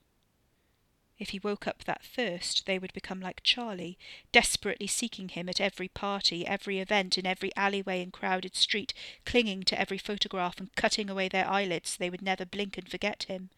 If 1.19 1.29
he 1.29 1.38
woke 1.38 1.69
up 1.69 1.85
that 1.85 2.05
first, 2.05 2.67
they 2.67 2.79
would 2.79 2.93
become 2.93 3.21
like 3.21 3.45
Charlie, 3.45 3.97
desperately 4.33 4.88
seeking 4.88 5.29
him 5.29 5.49
at 5.49 5.61
every 5.61 5.87
party, 5.87 6.45
every 6.47 6.81
event, 6.81 7.17
in 7.17 7.27
every 7.27 7.55
alleyway 7.55 8.03
and 8.03 8.12
crowded 8.12 8.57
street, 8.57 8.93
clinging 9.25 9.62
to 9.65 9.79
every 9.79 9.99
photograph 9.99 10.59
and 10.59 10.75
cutting 10.75 11.09
away 11.09 11.29
their 11.29 11.49
eyelids 11.49 11.91
so 11.91 11.97
they 11.99 12.11
would 12.11 12.23
never 12.23 12.45
blink 12.45 12.77
and 12.77 12.88
forget 12.88 13.25
him. 13.25 13.51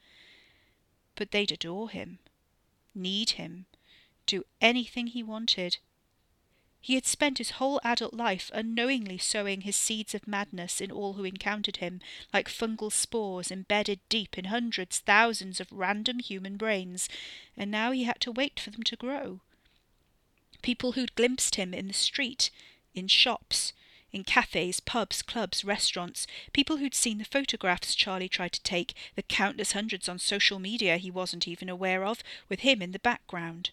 But 1.16 1.30
they'd 1.30 1.52
adore 1.52 1.90
him, 1.90 2.18
need 2.94 3.30
him, 3.30 3.66
do 4.26 4.44
anything 4.60 5.06
he 5.08 5.22
wanted. 5.22 5.78
He 6.80 6.96
had 6.96 7.06
spent 7.06 7.38
his 7.38 7.52
whole 7.52 7.80
adult 7.82 8.12
life 8.12 8.50
unknowingly 8.52 9.16
sowing 9.16 9.62
his 9.62 9.74
seeds 9.76 10.14
of 10.14 10.28
madness 10.28 10.80
in 10.80 10.90
all 10.90 11.14
who 11.14 11.24
encountered 11.24 11.78
him, 11.78 12.00
like 12.32 12.48
fungal 12.48 12.90
spores 12.92 13.50
embedded 13.50 14.00
deep 14.10 14.36
in 14.36 14.46
hundreds, 14.46 14.98
thousands 14.98 15.60
of 15.60 15.72
random 15.72 16.18
human 16.18 16.56
brains, 16.58 17.08
and 17.56 17.70
now 17.70 17.90
he 17.90 18.04
had 18.04 18.20
to 18.20 18.32
wait 18.32 18.60
for 18.60 18.70
them 18.70 18.82
to 18.82 18.96
grow. 18.96 19.40
People 20.60 20.92
who'd 20.92 21.14
glimpsed 21.14 21.54
him 21.54 21.72
in 21.72 21.88
the 21.88 21.94
street, 21.94 22.50
in 22.94 23.08
shops, 23.08 23.72
in 24.14 24.22
cafes, 24.22 24.78
pubs, 24.78 25.22
clubs, 25.22 25.64
restaurants, 25.64 26.24
people 26.52 26.76
who'd 26.76 26.94
seen 26.94 27.18
the 27.18 27.24
photographs 27.24 27.96
Charlie 27.96 28.28
tried 28.28 28.52
to 28.52 28.62
take, 28.62 28.94
the 29.16 29.22
countless 29.22 29.72
hundreds 29.72 30.08
on 30.08 30.20
social 30.20 30.60
media 30.60 30.98
he 30.98 31.10
wasn't 31.10 31.48
even 31.48 31.68
aware 31.68 32.04
of, 32.04 32.22
with 32.48 32.60
him 32.60 32.80
in 32.80 32.92
the 32.92 33.00
background. 33.00 33.70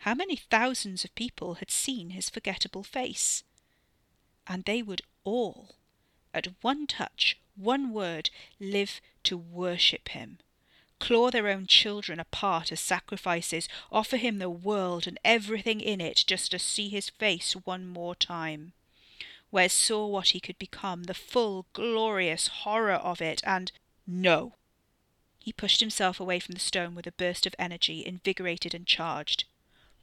How 0.00 0.14
many 0.14 0.36
thousands 0.36 1.04
of 1.04 1.12
people 1.16 1.54
had 1.54 1.70
seen 1.70 2.10
his 2.10 2.30
forgettable 2.30 2.84
face? 2.84 3.42
And 4.46 4.64
they 4.64 4.82
would 4.82 5.02
all, 5.24 5.74
at 6.32 6.46
one 6.60 6.86
touch, 6.86 7.36
one 7.56 7.92
word, 7.92 8.30
live 8.60 9.00
to 9.24 9.36
worship 9.36 10.10
him, 10.10 10.38
claw 11.00 11.28
their 11.32 11.48
own 11.48 11.66
children 11.66 12.20
apart 12.20 12.70
as 12.70 12.78
sacrifices, 12.78 13.68
offer 13.90 14.16
him 14.16 14.38
the 14.38 14.48
world 14.48 15.08
and 15.08 15.18
everything 15.24 15.80
in 15.80 16.00
it 16.00 16.22
just 16.24 16.52
to 16.52 16.58
see 16.60 16.88
his 16.88 17.10
face 17.10 17.54
one 17.64 17.88
more 17.88 18.14
time. 18.14 18.74
Wes 19.52 19.72
saw 19.72 20.06
what 20.06 20.28
he 20.28 20.40
could 20.40 20.58
become, 20.58 21.04
the 21.04 21.14
full, 21.14 21.66
glorious 21.72 22.46
horror 22.46 22.94
of 22.94 23.20
it, 23.20 23.40
and 23.44 23.72
no! 24.06 24.54
He 25.38 25.52
pushed 25.52 25.80
himself 25.80 26.20
away 26.20 26.38
from 26.38 26.52
the 26.52 26.60
stone 26.60 26.94
with 26.94 27.06
a 27.06 27.12
burst 27.12 27.46
of 27.46 27.54
energy, 27.58 28.04
invigorated 28.06 28.74
and 28.74 28.86
charged. 28.86 29.44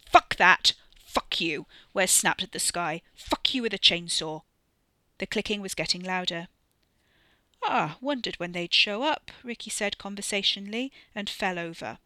Fuck 0.05 0.36
that! 0.36 0.73
Fuck 1.05 1.39
you! 1.39 1.65
Wes 1.93 2.12
snapped 2.12 2.43
at 2.43 2.51
the 2.51 2.60
sky. 2.60 3.01
Fuck 3.15 3.53
you 3.53 3.62
with 3.62 3.73
a 3.73 3.79
chainsaw. 3.79 4.41
The 5.19 5.27
clicking 5.27 5.62
was 5.62 5.73
getting 5.73 6.03
louder. 6.03 6.47
Ah, 7.63 7.97
wondered 8.01 8.36
when 8.36 8.51
they'd 8.51 8.73
show 8.73 9.03
up, 9.03 9.31
Ricky 9.43 9.69
said 9.69 9.97
conversationally, 9.97 10.91
and 11.15 11.29
fell 11.29 11.57
over. 11.57 11.99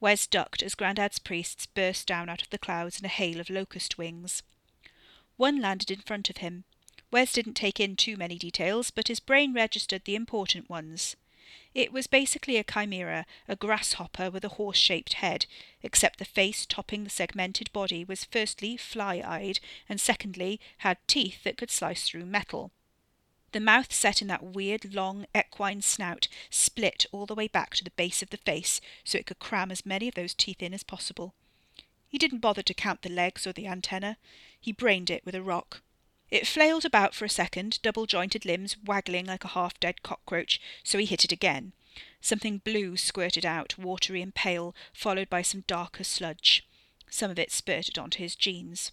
Wes 0.00 0.26
ducked 0.26 0.62
as 0.62 0.74
Grandad's 0.74 1.18
priests 1.18 1.66
burst 1.66 2.06
down 2.06 2.28
out 2.28 2.42
of 2.42 2.50
the 2.50 2.58
clouds 2.58 2.98
in 2.98 3.04
a 3.04 3.08
hail 3.08 3.40
of 3.40 3.50
locust 3.50 3.98
wings. 3.98 4.42
One 5.38 5.60
landed 5.60 5.90
in 5.92 6.00
front 6.00 6.28
of 6.30 6.38
him. 6.38 6.64
Wes 7.12 7.32
didn't 7.32 7.54
take 7.54 7.78
in 7.78 7.94
too 7.94 8.16
many 8.16 8.38
details, 8.38 8.90
but 8.90 9.06
his 9.06 9.20
brain 9.20 9.54
registered 9.54 10.04
the 10.04 10.16
important 10.16 10.68
ones. 10.68 11.14
It 11.74 11.92
was 11.92 12.08
basically 12.08 12.56
a 12.56 12.64
chimera, 12.64 13.24
a 13.46 13.54
grasshopper 13.54 14.32
with 14.32 14.44
a 14.44 14.56
horse 14.58 14.76
shaped 14.76 15.12
head, 15.14 15.46
except 15.80 16.18
the 16.18 16.24
face 16.24 16.66
topping 16.66 17.04
the 17.04 17.10
segmented 17.10 17.72
body 17.72 18.04
was 18.04 18.24
firstly 18.24 18.76
fly 18.76 19.22
eyed, 19.24 19.60
and 19.88 20.00
secondly 20.00 20.60
had 20.78 20.98
teeth 21.06 21.44
that 21.44 21.56
could 21.56 21.70
slice 21.70 22.02
through 22.02 22.26
metal. 22.26 22.72
The 23.52 23.60
mouth 23.60 23.92
set 23.92 24.20
in 24.20 24.26
that 24.26 24.42
weird, 24.42 24.92
long, 24.92 25.24
equine 25.36 25.82
snout 25.82 26.26
split 26.50 27.06
all 27.12 27.26
the 27.26 27.36
way 27.36 27.46
back 27.46 27.76
to 27.76 27.84
the 27.84 27.92
base 27.92 28.22
of 28.22 28.30
the 28.30 28.38
face 28.38 28.80
so 29.04 29.16
it 29.16 29.26
could 29.26 29.38
cram 29.38 29.70
as 29.70 29.86
many 29.86 30.08
of 30.08 30.14
those 30.14 30.34
teeth 30.34 30.62
in 30.62 30.74
as 30.74 30.82
possible. 30.82 31.34
He 32.08 32.18
didn't 32.18 32.38
bother 32.38 32.62
to 32.62 32.74
count 32.74 33.02
the 33.02 33.10
legs 33.10 33.46
or 33.46 33.52
the 33.52 33.66
antenna. 33.66 34.16
He 34.60 34.72
brained 34.72 35.10
it 35.10 35.24
with 35.24 35.34
a 35.34 35.42
rock. 35.42 35.82
It 36.30 36.46
flailed 36.46 36.84
about 36.84 37.14
for 37.14 37.24
a 37.24 37.30
second, 37.30 37.80
double 37.82 38.06
jointed 38.06 38.44
limbs 38.44 38.76
waggling 38.84 39.26
like 39.26 39.44
a 39.44 39.48
half 39.48 39.78
dead 39.80 40.02
cockroach, 40.02 40.60
so 40.82 40.98
he 40.98 41.06
hit 41.06 41.24
it 41.24 41.32
again. 41.32 41.72
Something 42.20 42.58
blue 42.58 42.96
squirted 42.96 43.46
out, 43.46 43.78
watery 43.78 44.20
and 44.22 44.34
pale, 44.34 44.74
followed 44.92 45.30
by 45.30 45.42
some 45.42 45.64
darker 45.66 46.04
sludge. 46.04 46.66
Some 47.10 47.30
of 47.30 47.38
it 47.38 47.50
spurted 47.50 47.98
onto 47.98 48.18
his 48.18 48.36
jeans. 48.36 48.92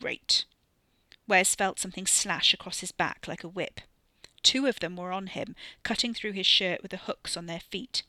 Great. 0.00 0.44
Wes 1.26 1.54
felt 1.54 1.78
something 1.78 2.06
slash 2.06 2.54
across 2.54 2.80
his 2.80 2.92
back 2.92 3.26
like 3.28 3.44
a 3.44 3.48
whip. 3.48 3.80
Two 4.42 4.66
of 4.66 4.80
them 4.80 4.96
were 4.96 5.12
on 5.12 5.26
him, 5.26 5.54
cutting 5.82 6.14
through 6.14 6.32
his 6.32 6.46
shirt 6.46 6.80
with 6.80 6.90
the 6.90 6.96
hooks 6.96 7.36
on 7.36 7.46
their 7.46 7.60
feet. 7.60 8.02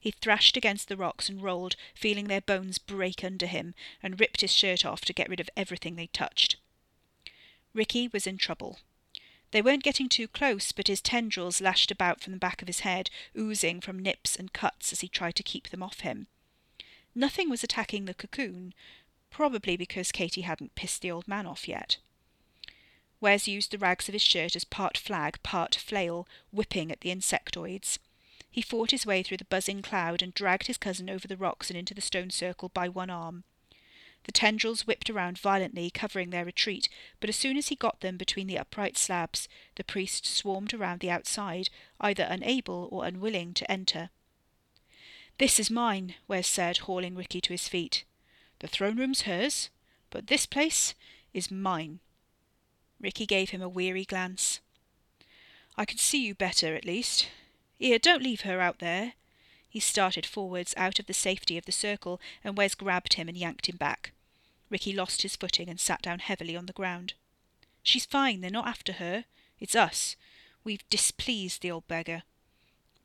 He 0.00 0.10
thrashed 0.10 0.56
against 0.56 0.88
the 0.88 0.96
rocks 0.96 1.28
and 1.28 1.42
rolled, 1.42 1.76
feeling 1.94 2.26
their 2.26 2.40
bones 2.40 2.78
break 2.78 3.22
under 3.22 3.46
him, 3.46 3.74
and 4.02 4.18
ripped 4.18 4.40
his 4.40 4.52
shirt 4.52 4.84
off 4.84 5.02
to 5.02 5.12
get 5.12 5.28
rid 5.28 5.40
of 5.40 5.50
everything 5.56 5.94
they 5.94 6.06
touched. 6.06 6.56
Ricky 7.74 8.08
was 8.08 8.26
in 8.26 8.38
trouble. 8.38 8.78
They 9.50 9.60
weren't 9.60 9.82
getting 9.82 10.08
too 10.08 10.26
close, 10.26 10.72
but 10.72 10.86
his 10.86 11.02
tendrils 11.02 11.60
lashed 11.60 11.90
about 11.90 12.22
from 12.22 12.32
the 12.32 12.38
back 12.38 12.62
of 12.62 12.68
his 12.68 12.80
head, 12.80 13.10
oozing 13.36 13.82
from 13.82 13.98
nips 13.98 14.36
and 14.36 14.52
cuts 14.52 14.90
as 14.90 15.00
he 15.00 15.08
tried 15.08 15.36
to 15.36 15.42
keep 15.42 15.68
them 15.68 15.82
off 15.82 16.00
him. 16.00 16.28
Nothing 17.14 17.50
was 17.50 17.62
attacking 17.62 18.06
the 18.06 18.14
cocoon, 18.14 18.72
probably 19.28 19.76
because 19.76 20.12
Katie 20.12 20.42
hadn't 20.42 20.76
pissed 20.76 21.02
the 21.02 21.10
old 21.10 21.28
man 21.28 21.46
off 21.46 21.68
yet. 21.68 21.98
Wes 23.20 23.46
used 23.46 23.70
the 23.70 23.78
rags 23.78 24.08
of 24.08 24.14
his 24.14 24.22
shirt 24.22 24.56
as 24.56 24.64
part 24.64 24.96
flag, 24.96 25.42
part 25.42 25.74
flail, 25.74 26.26
whipping 26.52 26.90
at 26.90 27.02
the 27.02 27.10
insectoids. 27.10 27.98
He 28.50 28.62
fought 28.62 28.90
his 28.90 29.06
way 29.06 29.22
through 29.22 29.36
the 29.36 29.44
buzzing 29.44 29.80
cloud 29.80 30.22
and 30.22 30.34
dragged 30.34 30.66
his 30.66 30.76
cousin 30.76 31.08
over 31.08 31.28
the 31.28 31.36
rocks 31.36 31.70
and 31.70 31.78
into 31.78 31.94
the 31.94 32.00
stone 32.00 32.30
circle 32.30 32.68
by 32.68 32.88
one 32.88 33.10
arm. 33.10 33.44
The 34.24 34.32
tendrils 34.32 34.86
whipped 34.86 35.08
around 35.08 35.38
violently, 35.38 35.88
covering 35.90 36.30
their 36.30 36.44
retreat, 36.44 36.88
but 37.20 37.30
as 37.30 37.36
soon 37.36 37.56
as 37.56 37.68
he 37.68 37.76
got 37.76 38.00
them 38.00 38.16
between 38.16 38.48
the 38.48 38.58
upright 38.58 38.98
slabs, 38.98 39.48
the 39.76 39.84
priest 39.84 40.26
swarmed 40.26 40.74
around 40.74 41.00
the 41.00 41.10
outside, 41.10 41.70
either 42.00 42.26
unable 42.28 42.88
or 42.90 43.06
unwilling 43.06 43.54
to 43.54 43.70
enter. 43.70 44.10
This 45.38 45.58
is 45.58 45.70
mine, 45.70 46.16
Wes 46.28 46.46
said, 46.46 46.78
hauling 46.78 47.14
Ricky 47.14 47.40
to 47.40 47.52
his 47.52 47.66
feet. 47.66 48.04
The 48.58 48.68
throne 48.68 48.96
room's 48.96 49.22
hers, 49.22 49.70
but 50.10 50.26
this 50.26 50.44
place 50.44 50.94
is 51.32 51.50
mine. 51.50 52.00
Ricky 53.00 53.24
gave 53.24 53.50
him 53.50 53.62
a 53.62 53.68
weary 53.68 54.04
glance. 54.04 54.60
I 55.76 55.86
can 55.86 55.96
see 55.96 56.22
you 56.22 56.34
better, 56.34 56.74
at 56.74 56.84
least. 56.84 57.28
Here, 57.80 57.98
don't 57.98 58.22
leave 58.22 58.42
her 58.42 58.60
out 58.60 58.78
there. 58.78 59.14
He 59.66 59.80
started 59.80 60.26
forwards, 60.26 60.74
out 60.76 60.98
of 60.98 61.06
the 61.06 61.14
safety 61.14 61.56
of 61.56 61.64
the 61.64 61.72
circle, 61.72 62.20
and 62.44 62.54
Wes 62.54 62.74
grabbed 62.74 63.14
him 63.14 63.26
and 63.26 63.38
yanked 63.38 63.70
him 63.70 63.78
back. 63.78 64.12
Ricky 64.68 64.92
lost 64.92 65.22
his 65.22 65.34
footing 65.34 65.66
and 65.70 65.80
sat 65.80 66.02
down 66.02 66.18
heavily 66.18 66.54
on 66.54 66.66
the 66.66 66.74
ground. 66.74 67.14
She's 67.82 68.04
fine, 68.04 68.42
they're 68.42 68.50
not 68.50 68.66
after 68.66 68.92
her. 68.92 69.24
It's 69.58 69.74
us. 69.74 70.14
We've 70.62 70.86
displeased 70.90 71.62
the 71.62 71.70
old 71.70 71.88
beggar. 71.88 72.24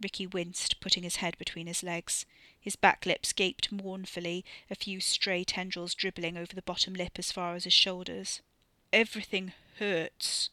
Ricky 0.02 0.28
winced, 0.28 0.82
putting 0.82 1.04
his 1.04 1.18
head 1.18 1.38
between 1.38 1.68
his 1.68 1.82
legs. 1.82 2.26
His 2.60 2.76
back 2.76 3.06
lips 3.06 3.32
gaped 3.32 3.72
mournfully, 3.72 4.44
a 4.70 4.76
few 4.76 5.00
stray 5.00 5.46
tendrils 5.46 5.96
dribbling 5.96 6.36
over 6.36 6.54
the 6.54 6.62
bottom 6.62 6.94
lip 6.94 7.18
as 7.18 7.32
far 7.32 7.56
as 7.56 7.64
his 7.64 7.72
shoulders. 7.72 8.42
Everything 8.92 9.54
hurts. 9.80 10.50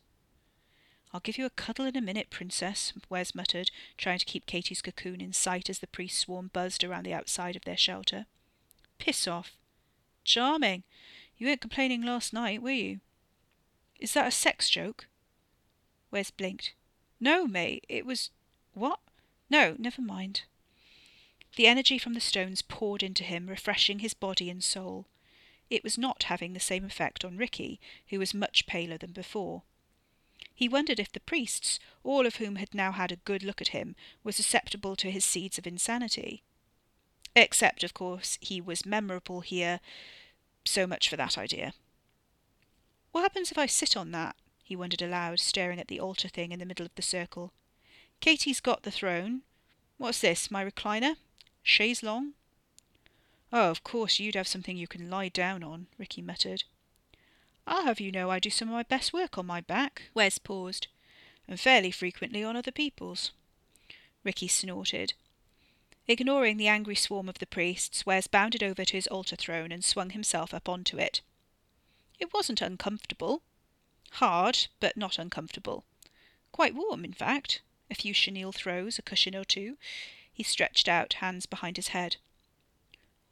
I'll 1.12 1.20
give 1.20 1.36
you 1.36 1.44
a 1.44 1.50
cuddle 1.50 1.84
in 1.84 1.96
a 1.96 2.00
minute, 2.00 2.30
Princess, 2.30 2.94
Wes 3.10 3.34
muttered, 3.34 3.70
trying 3.98 4.18
to 4.18 4.24
keep 4.24 4.46
Katie's 4.46 4.80
cocoon 4.80 5.20
in 5.20 5.32
sight 5.32 5.68
as 5.68 5.80
the 5.80 5.86
priest 5.86 6.18
swarm 6.18 6.50
buzzed 6.52 6.82
around 6.82 7.04
the 7.04 7.12
outside 7.12 7.54
of 7.54 7.64
their 7.64 7.76
shelter. 7.76 8.26
Piss 8.98 9.28
off. 9.28 9.56
Charming. 10.24 10.84
You 11.36 11.46
weren't 11.46 11.60
complaining 11.60 12.02
last 12.02 12.32
night, 12.32 12.62
were 12.62 12.70
you? 12.70 13.00
Is 14.00 14.14
that 14.14 14.28
a 14.28 14.30
sex 14.30 14.70
joke? 14.70 15.06
Wes 16.10 16.30
blinked. 16.30 16.72
No, 17.20 17.46
mate, 17.46 17.84
it 17.88 18.06
was. 18.06 18.30
What? 18.72 19.00
No, 19.50 19.76
never 19.78 20.00
mind. 20.00 20.42
The 21.56 21.66
energy 21.66 21.98
from 21.98 22.14
the 22.14 22.20
stones 22.20 22.62
poured 22.62 23.02
into 23.02 23.22
him, 23.22 23.48
refreshing 23.48 23.98
his 23.98 24.14
body 24.14 24.48
and 24.48 24.64
soul. 24.64 25.06
It 25.68 25.84
was 25.84 25.98
not 25.98 26.24
having 26.24 26.54
the 26.54 26.60
same 26.60 26.84
effect 26.84 27.24
on 27.24 27.36
Ricky, 27.36 27.78
who 28.08 28.18
was 28.18 28.32
much 28.32 28.66
paler 28.66 28.96
than 28.96 29.12
before. 29.12 29.62
He 30.62 30.68
wondered 30.68 31.00
if 31.00 31.10
the 31.10 31.18
priests, 31.18 31.80
all 32.04 32.24
of 32.24 32.36
whom 32.36 32.54
had 32.54 32.72
now 32.72 32.92
had 32.92 33.10
a 33.10 33.16
good 33.16 33.42
look 33.42 33.60
at 33.60 33.74
him, 33.74 33.96
were 34.22 34.30
susceptible 34.30 34.94
to 34.94 35.10
his 35.10 35.24
seeds 35.24 35.58
of 35.58 35.66
insanity. 35.66 36.44
Except, 37.34 37.82
of 37.82 37.94
course, 37.94 38.38
he 38.40 38.60
was 38.60 38.86
memorable 38.86 39.40
here. 39.40 39.80
So 40.64 40.86
much 40.86 41.08
for 41.08 41.16
that 41.16 41.36
idea. 41.36 41.74
What 43.10 43.22
happens 43.22 43.50
if 43.50 43.58
I 43.58 43.66
sit 43.66 43.96
on 43.96 44.12
that? 44.12 44.36
he 44.62 44.76
wondered 44.76 45.02
aloud, 45.02 45.40
staring 45.40 45.80
at 45.80 45.88
the 45.88 45.98
altar 45.98 46.28
thing 46.28 46.52
in 46.52 46.60
the 46.60 46.64
middle 46.64 46.86
of 46.86 46.94
the 46.94 47.02
circle. 47.02 47.52
Katie's 48.20 48.60
got 48.60 48.84
the 48.84 48.92
throne. 48.92 49.42
What's 49.98 50.20
this, 50.20 50.48
my 50.48 50.64
recliner? 50.64 51.16
Chaise 51.64 52.04
longue? 52.04 52.34
Oh, 53.52 53.68
of 53.68 53.82
course 53.82 54.20
you'd 54.20 54.36
have 54.36 54.46
something 54.46 54.76
you 54.76 54.86
can 54.86 55.10
lie 55.10 55.28
down 55.28 55.64
on, 55.64 55.88
Ricky 55.98 56.22
muttered. 56.22 56.62
I'll 57.66 57.84
have 57.84 58.00
you 58.00 58.12
know 58.12 58.30
I 58.30 58.38
do 58.38 58.50
some 58.50 58.68
of 58.68 58.74
my 58.74 58.82
best 58.82 59.12
work 59.12 59.38
on 59.38 59.46
my 59.46 59.60
back. 59.60 60.02
Wes 60.14 60.38
paused. 60.38 60.88
And 61.48 61.58
fairly 61.58 61.90
frequently 61.90 62.42
on 62.44 62.56
other 62.56 62.72
people's. 62.72 63.32
Ricky 64.24 64.48
snorted. 64.48 65.14
Ignoring 66.08 66.56
the 66.56 66.68
angry 66.68 66.96
swarm 66.96 67.28
of 67.28 67.38
the 67.38 67.46
priests, 67.46 68.04
Wes 68.04 68.26
bounded 68.26 68.62
over 68.62 68.84
to 68.84 68.96
his 68.96 69.06
altar 69.06 69.36
throne 69.36 69.70
and 69.70 69.84
swung 69.84 70.10
himself 70.10 70.52
up 70.52 70.68
onto 70.68 70.98
it. 70.98 71.20
It 72.18 72.32
wasn't 72.32 72.60
uncomfortable. 72.60 73.42
Hard, 74.12 74.66
but 74.80 74.96
not 74.96 75.18
uncomfortable. 75.18 75.84
Quite 76.50 76.74
warm, 76.74 77.04
in 77.04 77.12
fact. 77.12 77.62
A 77.90 77.94
few 77.94 78.12
chenille 78.12 78.52
throws, 78.52 78.98
a 78.98 79.02
cushion 79.02 79.36
or 79.36 79.44
two. 79.44 79.76
He 80.32 80.42
stretched 80.42 80.88
out, 80.88 81.14
hands 81.14 81.46
behind 81.46 81.76
his 81.76 81.88
head. 81.88 82.16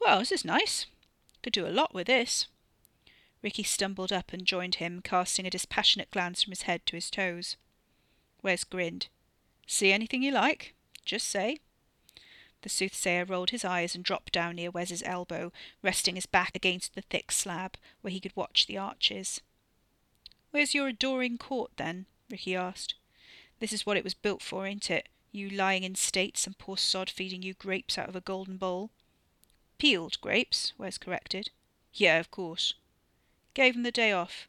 Well, 0.00 0.20
this 0.20 0.32
is 0.32 0.44
nice. 0.44 0.86
Could 1.42 1.52
do 1.52 1.66
a 1.66 1.68
lot 1.68 1.94
with 1.94 2.06
this. 2.06 2.46
Ricky 3.42 3.62
stumbled 3.62 4.12
up 4.12 4.32
and 4.32 4.46
joined 4.46 4.76
him, 4.76 5.00
casting 5.02 5.46
a 5.46 5.50
dispassionate 5.50 6.10
glance 6.10 6.42
from 6.42 6.50
his 6.52 6.62
head 6.62 6.84
to 6.86 6.96
his 6.96 7.10
toes. 7.10 7.56
Wes 8.42 8.64
grinned. 8.64 9.08
See 9.66 9.92
anything 9.92 10.22
you 10.22 10.32
like? 10.32 10.74
Just 11.04 11.28
say. 11.28 11.60
The 12.62 12.68
soothsayer 12.68 13.24
rolled 13.24 13.50
his 13.50 13.64
eyes 13.64 13.94
and 13.94 14.04
dropped 14.04 14.32
down 14.32 14.56
near 14.56 14.70
Wes's 14.70 15.02
elbow, 15.02 15.52
resting 15.82 16.16
his 16.16 16.26
back 16.26 16.54
against 16.54 16.94
the 16.94 17.02
thick 17.02 17.32
slab, 17.32 17.76
where 18.02 18.10
he 18.10 18.20
could 18.20 18.36
watch 18.36 18.66
the 18.66 18.76
arches. 18.76 19.40
Where's 20.50 20.74
your 20.74 20.88
adoring 20.88 21.38
court, 21.38 21.70
then? 21.76 22.06
Ricky 22.30 22.54
asked. 22.54 22.94
This 23.60 23.72
is 23.72 23.86
what 23.86 23.96
it 23.96 24.04
was 24.04 24.14
built 24.14 24.42
for, 24.42 24.66
ain't 24.66 24.90
it? 24.90 25.08
You 25.32 25.48
lying 25.48 25.84
in 25.84 25.94
state, 25.94 26.36
some 26.36 26.54
poor 26.54 26.76
sod 26.76 27.08
feeding 27.08 27.42
you 27.42 27.54
grapes 27.54 27.96
out 27.96 28.08
of 28.08 28.16
a 28.16 28.20
golden 28.20 28.56
bowl. 28.56 28.90
Peeled 29.78 30.20
grapes, 30.20 30.72
Wes 30.76 30.98
corrected. 30.98 31.50
Yeah, 31.94 32.18
of 32.18 32.30
course. 32.30 32.74
Gave 33.54 33.74
'em 33.74 33.82
the 33.82 33.90
day 33.90 34.12
off. 34.12 34.48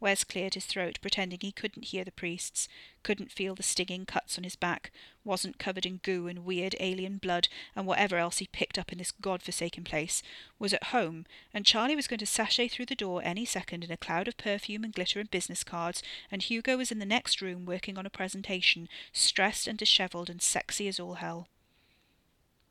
Wes 0.00 0.22
cleared 0.22 0.54
his 0.54 0.66
throat, 0.66 1.00
pretending 1.00 1.40
he 1.40 1.50
couldn't 1.50 1.86
hear 1.86 2.04
the 2.04 2.12
priests, 2.12 2.68
couldn't 3.02 3.32
feel 3.32 3.56
the 3.56 3.64
stinging 3.64 4.06
cuts 4.06 4.38
on 4.38 4.44
his 4.44 4.54
back, 4.54 4.92
wasn't 5.24 5.58
covered 5.58 5.84
in 5.84 5.96
goo 5.96 6.28
and 6.28 6.44
weird 6.44 6.76
alien 6.78 7.18
blood 7.18 7.48
and 7.74 7.84
whatever 7.84 8.16
else 8.16 8.38
he 8.38 8.46
picked 8.46 8.78
up 8.78 8.92
in 8.92 8.98
this 8.98 9.10
god-forsaken 9.10 9.82
place, 9.82 10.22
was 10.56 10.72
at 10.72 10.84
home, 10.84 11.26
and 11.52 11.66
Charlie 11.66 11.96
was 11.96 12.06
going 12.06 12.20
to 12.20 12.26
sashay 12.26 12.68
through 12.68 12.86
the 12.86 12.94
door 12.94 13.22
any 13.24 13.44
second 13.44 13.82
in 13.82 13.90
a 13.90 13.96
cloud 13.96 14.28
of 14.28 14.36
perfume 14.36 14.84
and 14.84 14.94
glitter 14.94 15.18
and 15.18 15.32
business 15.32 15.64
cards, 15.64 16.00
and 16.30 16.42
Hugo 16.42 16.76
was 16.76 16.92
in 16.92 17.00
the 17.00 17.04
next 17.04 17.40
room 17.40 17.66
working 17.66 17.98
on 17.98 18.06
a 18.06 18.10
presentation, 18.10 18.88
stressed 19.12 19.66
and 19.66 19.76
dishevelled 19.76 20.30
and 20.30 20.40
sexy 20.40 20.86
as 20.86 21.00
all 21.00 21.14
hell. 21.14 21.48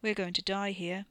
We're 0.02 0.14
going 0.14 0.34
to 0.34 0.42
die 0.42 0.72
here, 0.72 1.08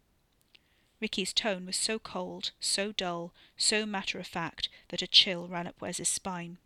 Ricky's 1.00 1.32
tone 1.32 1.66
was 1.66 1.76
so 1.76 1.98
cold, 1.98 2.52
so 2.58 2.92
dull, 2.92 3.34
so 3.56 3.84
matter 3.84 4.18
of 4.18 4.26
fact 4.26 4.68
that 4.88 5.02
a 5.02 5.06
chill 5.06 5.46
ran 5.46 5.66
up 5.66 5.80
Wes's 5.80 6.08
spine. 6.08 6.58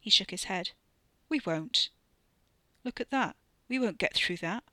He 0.00 0.10
shook 0.10 0.30
his 0.30 0.44
head. 0.44 0.70
We 1.28 1.40
won't. 1.44 1.90
Look 2.84 3.00
at 3.00 3.10
that. 3.10 3.36
We 3.68 3.78
won't 3.78 3.98
get 3.98 4.14
through 4.14 4.38
that. 4.38 4.64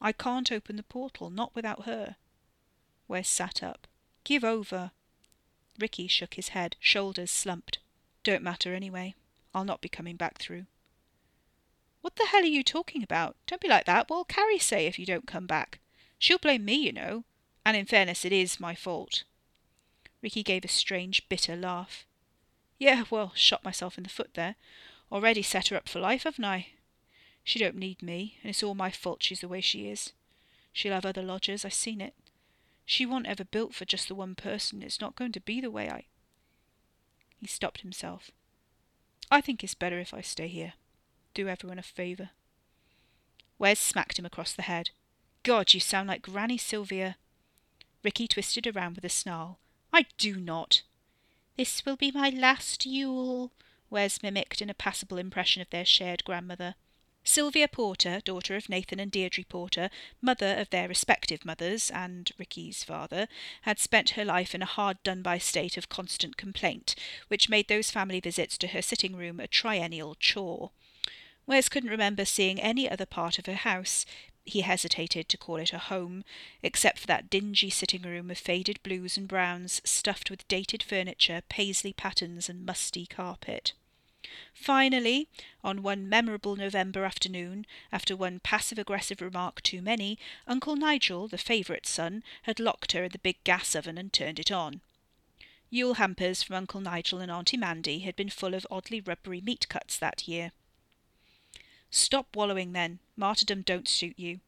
I 0.00 0.12
can't 0.12 0.52
open 0.52 0.76
the 0.76 0.82
portal, 0.82 1.30
not 1.30 1.54
without 1.54 1.84
her. 1.84 2.16
Wes 3.08 3.28
sat 3.28 3.62
up. 3.62 3.86
Give 4.24 4.44
over. 4.44 4.92
Ricky 5.78 6.06
shook 6.06 6.34
his 6.34 6.48
head, 6.48 6.76
shoulders 6.78 7.30
slumped. 7.30 7.78
Don't 8.22 8.42
matter 8.42 8.74
anyway. 8.74 9.14
I'll 9.54 9.64
not 9.64 9.80
be 9.80 9.88
coming 9.88 10.16
back 10.16 10.38
through. 10.38 10.66
What 12.02 12.16
the 12.16 12.26
hell 12.26 12.42
are 12.42 12.46
you 12.46 12.62
talking 12.62 13.02
about? 13.02 13.36
Don't 13.46 13.60
be 13.60 13.68
like 13.68 13.86
that. 13.86 14.08
What'll 14.08 14.24
Carrie 14.24 14.58
say 14.58 14.86
if 14.86 14.98
you 14.98 15.06
don't 15.06 15.26
come 15.26 15.46
back? 15.46 15.80
She'll 16.18 16.38
blame 16.38 16.64
me, 16.64 16.74
you 16.74 16.92
know. 16.92 17.24
And 17.64 17.76
in 17.76 17.86
fairness, 17.86 18.24
it 18.24 18.32
is 18.32 18.60
my 18.60 18.74
fault. 18.74 19.24
Ricky 20.22 20.42
gave 20.42 20.64
a 20.64 20.68
strange, 20.68 21.28
bitter 21.28 21.56
laugh. 21.56 22.06
Yeah, 22.78 23.04
well, 23.10 23.32
shot 23.34 23.64
myself 23.64 23.96
in 23.96 24.04
the 24.04 24.10
foot 24.10 24.34
there. 24.34 24.56
Already 25.10 25.42
set 25.42 25.68
her 25.68 25.76
up 25.76 25.88
for 25.88 26.00
life, 26.00 26.24
haven't 26.24 26.44
I? 26.44 26.68
She 27.44 27.58
don't 27.58 27.76
need 27.76 28.02
me, 28.02 28.38
and 28.42 28.50
it's 28.50 28.62
all 28.62 28.74
my 28.74 28.90
fault 28.90 29.22
she's 29.22 29.40
the 29.40 29.48
way 29.48 29.60
she 29.60 29.88
is. 29.88 30.12
She'll 30.72 30.92
have 30.92 31.04
other 31.04 31.22
lodgers, 31.22 31.64
I've 31.64 31.74
seen 31.74 32.00
it. 32.00 32.14
She 32.84 33.06
wasn't 33.06 33.26
ever 33.26 33.44
built 33.44 33.74
for 33.74 33.84
just 33.84 34.08
the 34.08 34.14
one 34.14 34.34
person. 34.34 34.82
It's 34.82 35.00
not 35.00 35.16
going 35.16 35.32
to 35.32 35.40
be 35.40 35.60
the 35.60 35.70
way 35.70 35.88
I. 35.88 36.06
He 37.38 37.46
stopped 37.46 37.80
himself. 37.82 38.30
I 39.30 39.40
think 39.40 39.62
it's 39.62 39.74
better 39.74 39.98
if 39.98 40.12
I 40.12 40.20
stay 40.20 40.48
here. 40.48 40.74
Do 41.34 41.48
everyone 41.48 41.78
a 41.78 41.82
favour. 41.82 42.30
Wes 43.58 43.78
smacked 43.80 44.18
him 44.18 44.26
across 44.26 44.52
the 44.52 44.62
head. 44.62 44.90
God, 45.42 45.72
you 45.72 45.80
sound 45.80 46.08
like 46.08 46.22
Granny 46.22 46.58
Sylvia. 46.58 47.16
Ricky 48.02 48.26
twisted 48.26 48.66
around 48.66 48.96
with 48.96 49.04
a 49.04 49.08
snarl. 49.08 49.58
I 49.92 50.06
do 50.18 50.36
not. 50.36 50.82
This 51.56 51.84
will 51.84 51.96
be 51.96 52.10
my 52.10 52.30
last 52.30 52.86
Yule, 52.86 53.52
Wes 53.90 54.22
mimicked 54.22 54.62
in 54.62 54.70
a 54.70 54.74
passable 54.74 55.18
impression 55.18 55.60
of 55.60 55.70
their 55.70 55.84
shared 55.84 56.24
grandmother. 56.24 56.74
Sylvia 57.24 57.68
Porter, 57.68 58.20
daughter 58.20 58.56
of 58.56 58.68
Nathan 58.68 58.98
and 58.98 59.12
Deirdre 59.12 59.44
Porter, 59.44 59.90
mother 60.20 60.56
of 60.56 60.70
their 60.70 60.88
respective 60.88 61.44
mothers, 61.44 61.88
and 61.90 62.32
Ricky's 62.36 62.82
father, 62.82 63.28
had 63.62 63.78
spent 63.78 64.10
her 64.10 64.24
life 64.24 64.54
in 64.54 64.62
a 64.62 64.66
hard 64.66 65.00
done 65.04 65.22
by 65.22 65.38
state 65.38 65.76
of 65.76 65.88
constant 65.88 66.36
complaint, 66.36 66.96
which 67.28 67.48
made 67.48 67.68
those 67.68 67.92
family 67.92 68.18
visits 68.18 68.58
to 68.58 68.68
her 68.68 68.82
sitting 68.82 69.14
room 69.14 69.38
a 69.38 69.46
triennial 69.46 70.16
chore. 70.16 70.72
Wes 71.46 71.68
couldn't 71.68 71.90
remember 71.90 72.24
seeing 72.24 72.60
any 72.60 72.90
other 72.90 73.06
part 73.06 73.38
of 73.38 73.46
her 73.46 73.54
house, 73.54 74.04
he 74.44 74.62
hesitated 74.62 75.28
to 75.28 75.38
call 75.38 75.56
it 75.56 75.72
a 75.72 75.78
home, 75.78 76.24
except 76.62 76.98
for 76.98 77.06
that 77.06 77.30
dingy 77.30 77.70
sitting 77.70 78.02
room 78.02 78.30
of 78.30 78.38
faded 78.38 78.82
blues 78.82 79.16
and 79.16 79.28
browns, 79.28 79.80
stuffed 79.84 80.30
with 80.30 80.46
dated 80.48 80.82
furniture, 80.82 81.42
paisley 81.48 81.92
patterns, 81.92 82.48
and 82.48 82.66
musty 82.66 83.06
carpet. 83.06 83.72
Finally, 84.54 85.28
on 85.64 85.82
one 85.82 86.08
memorable 86.08 86.56
November 86.56 87.04
afternoon, 87.04 87.66
after 87.90 88.16
one 88.16 88.40
passive 88.40 88.78
aggressive 88.78 89.20
remark 89.20 89.62
too 89.62 89.82
many, 89.82 90.18
Uncle 90.46 90.76
Nigel, 90.76 91.28
the 91.28 91.38
favourite 91.38 91.86
son, 91.86 92.22
had 92.42 92.60
locked 92.60 92.92
her 92.92 93.04
in 93.04 93.10
the 93.12 93.18
big 93.18 93.42
gas 93.44 93.74
oven 93.74 93.98
and 93.98 94.12
turned 94.12 94.38
it 94.38 94.52
on. 94.52 94.80
Yule 95.70 95.94
hampers 95.94 96.42
from 96.42 96.56
Uncle 96.56 96.80
Nigel 96.80 97.18
and 97.18 97.30
Auntie 97.30 97.56
Mandy 97.56 98.00
had 98.00 98.14
been 98.14 98.28
full 98.28 98.54
of 98.54 98.66
oddly 98.70 99.00
rubbery 99.00 99.40
meat 99.40 99.68
cuts 99.68 99.96
that 99.98 100.28
year. 100.28 100.52
Stop 101.92 102.34
wallowing, 102.34 102.72
then. 102.72 102.98
Martyrdom 103.16 103.60
don't 103.62 103.86
suit 103.86 104.18
you. 104.18 104.40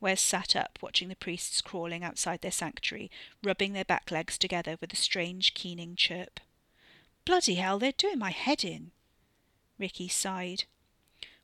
Wes 0.00 0.22
sat 0.22 0.54
up, 0.54 0.78
watching 0.80 1.08
the 1.08 1.16
priests 1.16 1.60
crawling 1.60 2.04
outside 2.04 2.40
their 2.40 2.52
sanctuary, 2.52 3.10
rubbing 3.42 3.72
their 3.72 3.84
back 3.84 4.12
legs 4.12 4.38
together 4.38 4.78
with 4.80 4.92
a 4.92 4.96
strange, 4.96 5.54
keening 5.54 5.96
chirp. 5.96 6.38
Bloody 7.24 7.56
hell, 7.56 7.80
they're 7.80 7.90
doing 7.90 8.18
my 8.18 8.30
head 8.30 8.64
in. 8.64 8.92
Ricky 9.76 10.06
sighed. 10.06 10.64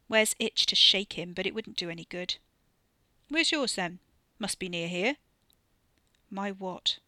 Wes 0.08 0.36
itched 0.38 0.68
to 0.68 0.76
shake 0.76 1.14
him, 1.14 1.32
but 1.32 1.46
it 1.46 1.54
wouldn't 1.54 1.76
do 1.76 1.90
any 1.90 2.04
good. 2.04 2.36
Where's 3.28 3.50
yours, 3.50 3.74
then? 3.74 3.98
Must 4.38 4.60
be 4.60 4.68
near 4.68 4.86
here. 4.86 5.16
My 6.30 6.52
what? 6.52 6.98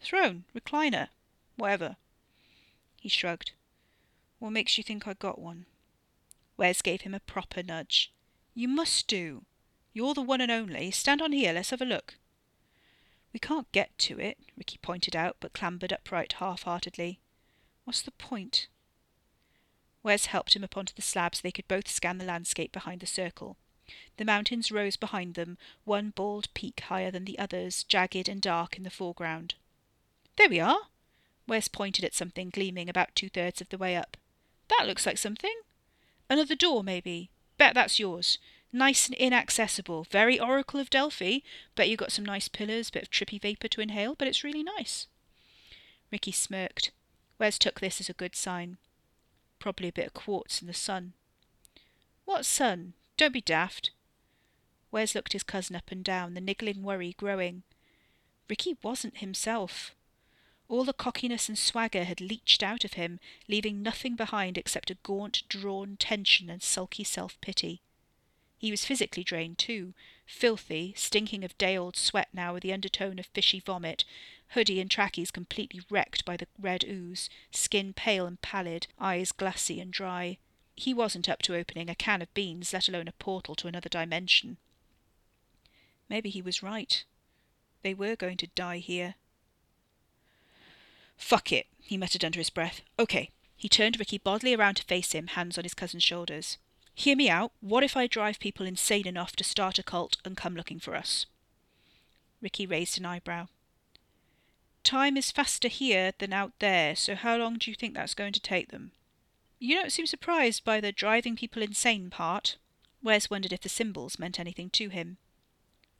Throne, 0.00 0.44
recliner, 0.56 1.08
whatever. 1.56 1.96
He 3.00 3.08
shrugged. 3.08 3.52
What 4.40 4.50
makes 4.50 4.76
you 4.76 4.82
think 4.82 5.06
I 5.06 5.14
got 5.14 5.38
one? 5.38 5.66
Wes 6.60 6.82
gave 6.82 7.00
him 7.00 7.14
a 7.14 7.20
proper 7.20 7.62
nudge. 7.62 8.12
You 8.52 8.68
must 8.68 9.06
do. 9.06 9.46
You're 9.94 10.12
the 10.12 10.20
one 10.20 10.42
and 10.42 10.52
only. 10.52 10.90
Stand 10.90 11.22
on 11.22 11.32
here, 11.32 11.54
let's 11.54 11.70
have 11.70 11.80
a 11.80 11.86
look. 11.86 12.16
We 13.32 13.40
can't 13.40 13.72
get 13.72 13.96
to 14.00 14.20
it, 14.20 14.36
Ricky 14.58 14.76
pointed 14.82 15.16
out, 15.16 15.38
but 15.40 15.54
clambered 15.54 15.90
upright 15.90 16.34
half 16.34 16.64
heartedly. 16.64 17.18
What's 17.84 18.02
the 18.02 18.10
point? 18.10 18.68
Wes 20.02 20.26
helped 20.26 20.54
him 20.54 20.62
up 20.62 20.76
onto 20.76 20.92
the 20.92 21.00
slab 21.00 21.34
so 21.34 21.40
they 21.42 21.50
could 21.50 21.66
both 21.66 21.88
scan 21.88 22.18
the 22.18 22.26
landscape 22.26 22.72
behind 22.72 23.00
the 23.00 23.06
circle. 23.06 23.56
The 24.18 24.26
mountains 24.26 24.70
rose 24.70 24.96
behind 24.96 25.36
them, 25.36 25.56
one 25.84 26.10
bald 26.10 26.52
peak 26.52 26.80
higher 26.80 27.10
than 27.10 27.24
the 27.24 27.38
others, 27.38 27.84
jagged 27.84 28.28
and 28.28 28.42
dark 28.42 28.76
in 28.76 28.82
the 28.82 28.90
foreground. 28.90 29.54
There 30.36 30.50
we 30.50 30.60
are! 30.60 30.88
Wes 31.46 31.68
pointed 31.68 32.04
at 32.04 32.14
something 32.14 32.50
gleaming 32.50 32.90
about 32.90 33.14
two 33.14 33.30
thirds 33.30 33.62
of 33.62 33.70
the 33.70 33.78
way 33.78 33.96
up. 33.96 34.18
That 34.68 34.86
looks 34.86 35.06
like 35.06 35.16
something. 35.16 35.54
Another 36.30 36.54
door, 36.54 36.84
maybe. 36.84 37.28
Bet 37.58 37.74
that's 37.74 37.98
yours. 37.98 38.38
Nice 38.72 39.08
and 39.08 39.16
inaccessible. 39.16 40.04
Very 40.04 40.38
Oracle 40.38 40.78
of 40.78 40.88
Delphi. 40.88 41.40
Bet 41.74 41.88
you 41.88 41.96
got 41.96 42.12
some 42.12 42.24
nice 42.24 42.46
pillars, 42.46 42.88
bit 42.88 43.02
of 43.02 43.10
trippy 43.10 43.40
vapour 43.42 43.68
to 43.68 43.80
inhale, 43.80 44.14
but 44.14 44.28
it's 44.28 44.44
really 44.44 44.62
nice. 44.62 45.08
Ricky 46.12 46.30
smirked. 46.30 46.92
Wes 47.40 47.58
took 47.58 47.80
this 47.80 48.00
as 48.00 48.08
a 48.08 48.14
good 48.14 48.36
sign. 48.36 48.78
Probably 49.58 49.88
a 49.88 49.92
bit 49.92 50.06
of 50.06 50.14
quartz 50.14 50.60
in 50.60 50.68
the 50.68 50.72
sun. 50.72 51.14
What 52.24 52.46
sun? 52.46 52.94
Don't 53.16 53.32
be 53.32 53.40
daft. 53.40 53.90
Wes 54.92 55.16
looked 55.16 55.32
his 55.32 55.42
cousin 55.42 55.74
up 55.74 55.90
and 55.90 56.04
down, 56.04 56.34
the 56.34 56.40
niggling 56.40 56.82
worry 56.82 57.14
growing. 57.18 57.64
Ricky 58.48 58.76
wasn't 58.82 59.18
himself. 59.18 59.96
All 60.70 60.84
the 60.84 60.92
cockiness 60.92 61.48
and 61.48 61.58
swagger 61.58 62.04
had 62.04 62.20
leached 62.20 62.62
out 62.62 62.84
of 62.84 62.92
him, 62.92 63.18
leaving 63.48 63.82
nothing 63.82 64.14
behind 64.14 64.56
except 64.56 64.88
a 64.88 64.94
gaunt, 64.94 65.42
drawn 65.48 65.96
tension 65.96 66.48
and 66.48 66.62
sulky 66.62 67.02
self 67.02 67.40
pity. 67.40 67.82
He 68.56 68.70
was 68.70 68.84
physically 68.84 69.24
drained 69.24 69.58
too, 69.58 69.94
filthy, 70.26 70.94
stinking 70.96 71.42
of 71.42 71.58
day 71.58 71.76
old 71.76 71.96
sweat 71.96 72.28
now 72.32 72.54
with 72.54 72.62
the 72.62 72.72
undertone 72.72 73.18
of 73.18 73.26
fishy 73.26 73.58
vomit, 73.58 74.04
hoodie 74.50 74.78
and 74.78 74.88
trackies 74.88 75.32
completely 75.32 75.82
wrecked 75.90 76.24
by 76.24 76.36
the 76.36 76.46
red 76.56 76.84
ooze, 76.84 77.28
skin 77.50 77.92
pale 77.92 78.24
and 78.24 78.40
pallid, 78.40 78.86
eyes 78.96 79.32
glassy 79.32 79.80
and 79.80 79.92
dry. 79.92 80.38
He 80.76 80.94
wasn't 80.94 81.28
up 81.28 81.42
to 81.42 81.56
opening 81.56 81.90
a 81.90 81.96
can 81.96 82.22
of 82.22 82.32
beans, 82.32 82.72
let 82.72 82.88
alone 82.88 83.08
a 83.08 83.12
portal 83.12 83.56
to 83.56 83.66
another 83.66 83.88
dimension. 83.88 84.56
Maybe 86.08 86.30
he 86.30 86.40
was 86.40 86.62
right. 86.62 87.02
They 87.82 87.92
were 87.92 88.14
going 88.14 88.36
to 88.36 88.46
die 88.46 88.78
here. 88.78 89.16
Fuck 91.20 91.52
it, 91.52 91.66
he 91.80 91.96
muttered 91.96 92.24
under 92.24 92.40
his 92.40 92.50
breath. 92.50 92.80
Okay. 92.98 93.30
He 93.54 93.68
turned 93.68 93.98
Ricky 94.00 94.18
bodily 94.18 94.54
around 94.54 94.76
to 94.76 94.84
face 94.84 95.12
him, 95.12 95.28
hands 95.28 95.58
on 95.58 95.64
his 95.64 95.74
cousin's 95.74 96.02
shoulders. 96.02 96.56
Hear 96.94 97.14
me 97.14 97.28
out. 97.28 97.52
What 97.60 97.84
if 97.84 97.96
I 97.96 98.06
drive 98.06 98.40
people 98.40 98.66
insane 98.66 99.06
enough 99.06 99.36
to 99.36 99.44
start 99.44 99.78
a 99.78 99.82
cult 99.82 100.16
and 100.24 100.36
come 100.36 100.56
looking 100.56 100.80
for 100.80 100.96
us? 100.96 101.26
Ricky 102.40 102.66
raised 102.66 102.98
an 102.98 103.04
eyebrow. 103.04 103.48
Time 104.82 105.16
is 105.16 105.30
faster 105.30 105.68
here 105.68 106.12
than 106.18 106.32
out 106.32 106.52
there, 106.58 106.96
so 106.96 107.14
how 107.14 107.36
long 107.36 107.58
do 107.58 107.70
you 107.70 107.74
think 107.74 107.94
that's 107.94 108.14
going 108.14 108.32
to 108.32 108.40
take 108.40 108.70
them? 108.70 108.92
You 109.58 109.76
don't 109.76 109.92
seem 109.92 110.06
surprised 110.06 110.64
by 110.64 110.80
the 110.80 110.90
driving 110.90 111.36
people 111.36 111.62
insane 111.62 112.08
part. 112.08 112.56
Wes 113.02 113.28
wondered 113.28 113.52
if 113.52 113.60
the 113.60 113.68
symbols 113.68 114.18
meant 114.18 114.40
anything 114.40 114.70
to 114.70 114.88
him. 114.88 115.18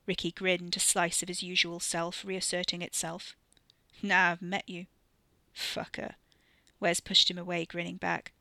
Ricky 0.07 0.33
grinned, 0.33 0.77
a 0.77 0.81
slice 0.81 1.23
of 1.23 1.29
his 1.29 1.43
usual 1.43 1.79
self 1.79 2.25
reasserting 2.25 2.81
itself. 2.81 3.37
Nah, 4.03 4.33
I've 4.33 4.43
met 4.43 4.67
you. 4.67 4.87
Fucker. 5.55 6.15
Wes 6.79 7.01
pushed 7.01 7.31
him 7.31 7.39
away, 7.39 7.65
grinning 7.65 7.97
back. 7.97 8.33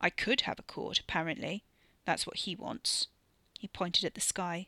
I 0.00 0.10
could 0.10 0.42
have 0.42 0.58
a 0.58 0.62
court, 0.62 0.98
apparently. 0.98 1.64
That's 2.04 2.26
what 2.26 2.38
he 2.38 2.56
wants. 2.56 3.08
He 3.58 3.68
pointed 3.68 4.04
at 4.04 4.14
the 4.14 4.20
sky. 4.20 4.66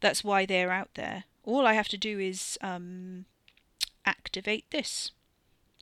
That's 0.00 0.24
why 0.24 0.46
they're 0.46 0.72
out 0.72 0.94
there. 0.94 1.24
All 1.44 1.66
I 1.66 1.74
have 1.74 1.88
to 1.88 1.98
do 1.98 2.18
is, 2.18 2.58
um, 2.60 3.26
activate 4.04 4.70
this. 4.70 5.12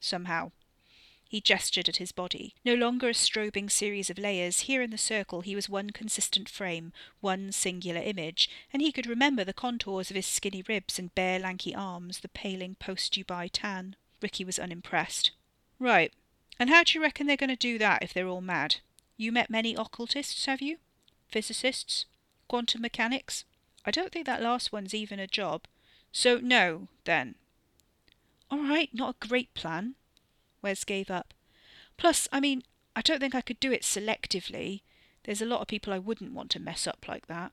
Somehow. 0.00 0.52
He 1.28 1.40
gestured 1.40 1.88
at 1.88 1.96
his 1.96 2.12
body. 2.12 2.54
No 2.64 2.74
longer 2.74 3.08
a 3.08 3.12
strobing 3.12 3.70
series 3.70 4.10
of 4.10 4.18
layers, 4.18 4.60
here 4.60 4.80
in 4.80 4.90
the 4.90 4.98
circle 4.98 5.40
he 5.40 5.56
was 5.56 5.68
one 5.68 5.90
consistent 5.90 6.48
frame, 6.48 6.92
one 7.20 7.50
singular 7.50 8.00
image, 8.00 8.48
and 8.72 8.80
he 8.80 8.92
could 8.92 9.06
remember 9.06 9.42
the 9.42 9.52
contours 9.52 10.08
of 10.10 10.16
his 10.16 10.26
skinny 10.26 10.62
ribs 10.68 10.98
and 10.98 11.14
bare 11.14 11.40
lanky 11.40 11.74
arms, 11.74 12.20
the 12.20 12.28
paling 12.28 12.76
post-Dubai 12.76 13.50
tan. 13.52 13.96
Ricky 14.22 14.44
was 14.44 14.58
unimpressed. 14.58 15.30
Right. 15.78 16.12
And 16.58 16.70
how 16.70 16.84
do 16.84 16.92
you 16.94 17.02
reckon 17.02 17.26
they're 17.26 17.36
going 17.36 17.50
to 17.50 17.56
do 17.56 17.78
that 17.78 18.02
if 18.02 18.14
they're 18.14 18.28
all 18.28 18.40
mad? 18.40 18.76
You 19.16 19.32
met 19.32 19.50
many 19.50 19.74
occultists, 19.74 20.46
have 20.46 20.60
you? 20.60 20.78
Physicists? 21.28 22.06
Quantum 22.48 22.82
mechanics? 22.82 23.44
I 23.84 23.90
don't 23.90 24.12
think 24.12 24.26
that 24.26 24.42
last 24.42 24.72
one's 24.72 24.94
even 24.94 25.18
a 25.18 25.26
job. 25.26 25.64
So, 26.12 26.38
no, 26.38 26.88
then. 27.04 27.34
All 28.50 28.58
right, 28.58 28.90
not 28.92 29.16
a 29.20 29.26
great 29.26 29.52
plan. 29.54 29.94
Wes 30.62 30.84
gave 30.84 31.10
up. 31.10 31.34
Plus, 31.96 32.28
I 32.32 32.40
mean, 32.40 32.62
I 32.94 33.02
don't 33.02 33.20
think 33.20 33.34
I 33.34 33.40
could 33.40 33.60
do 33.60 33.72
it 33.72 33.82
selectively. 33.82 34.82
There's 35.24 35.42
a 35.42 35.46
lot 35.46 35.60
of 35.60 35.68
people 35.68 35.92
I 35.92 35.98
wouldn't 35.98 36.32
want 36.32 36.50
to 36.52 36.60
mess 36.60 36.86
up 36.86 37.06
like 37.08 37.26
that. 37.26 37.52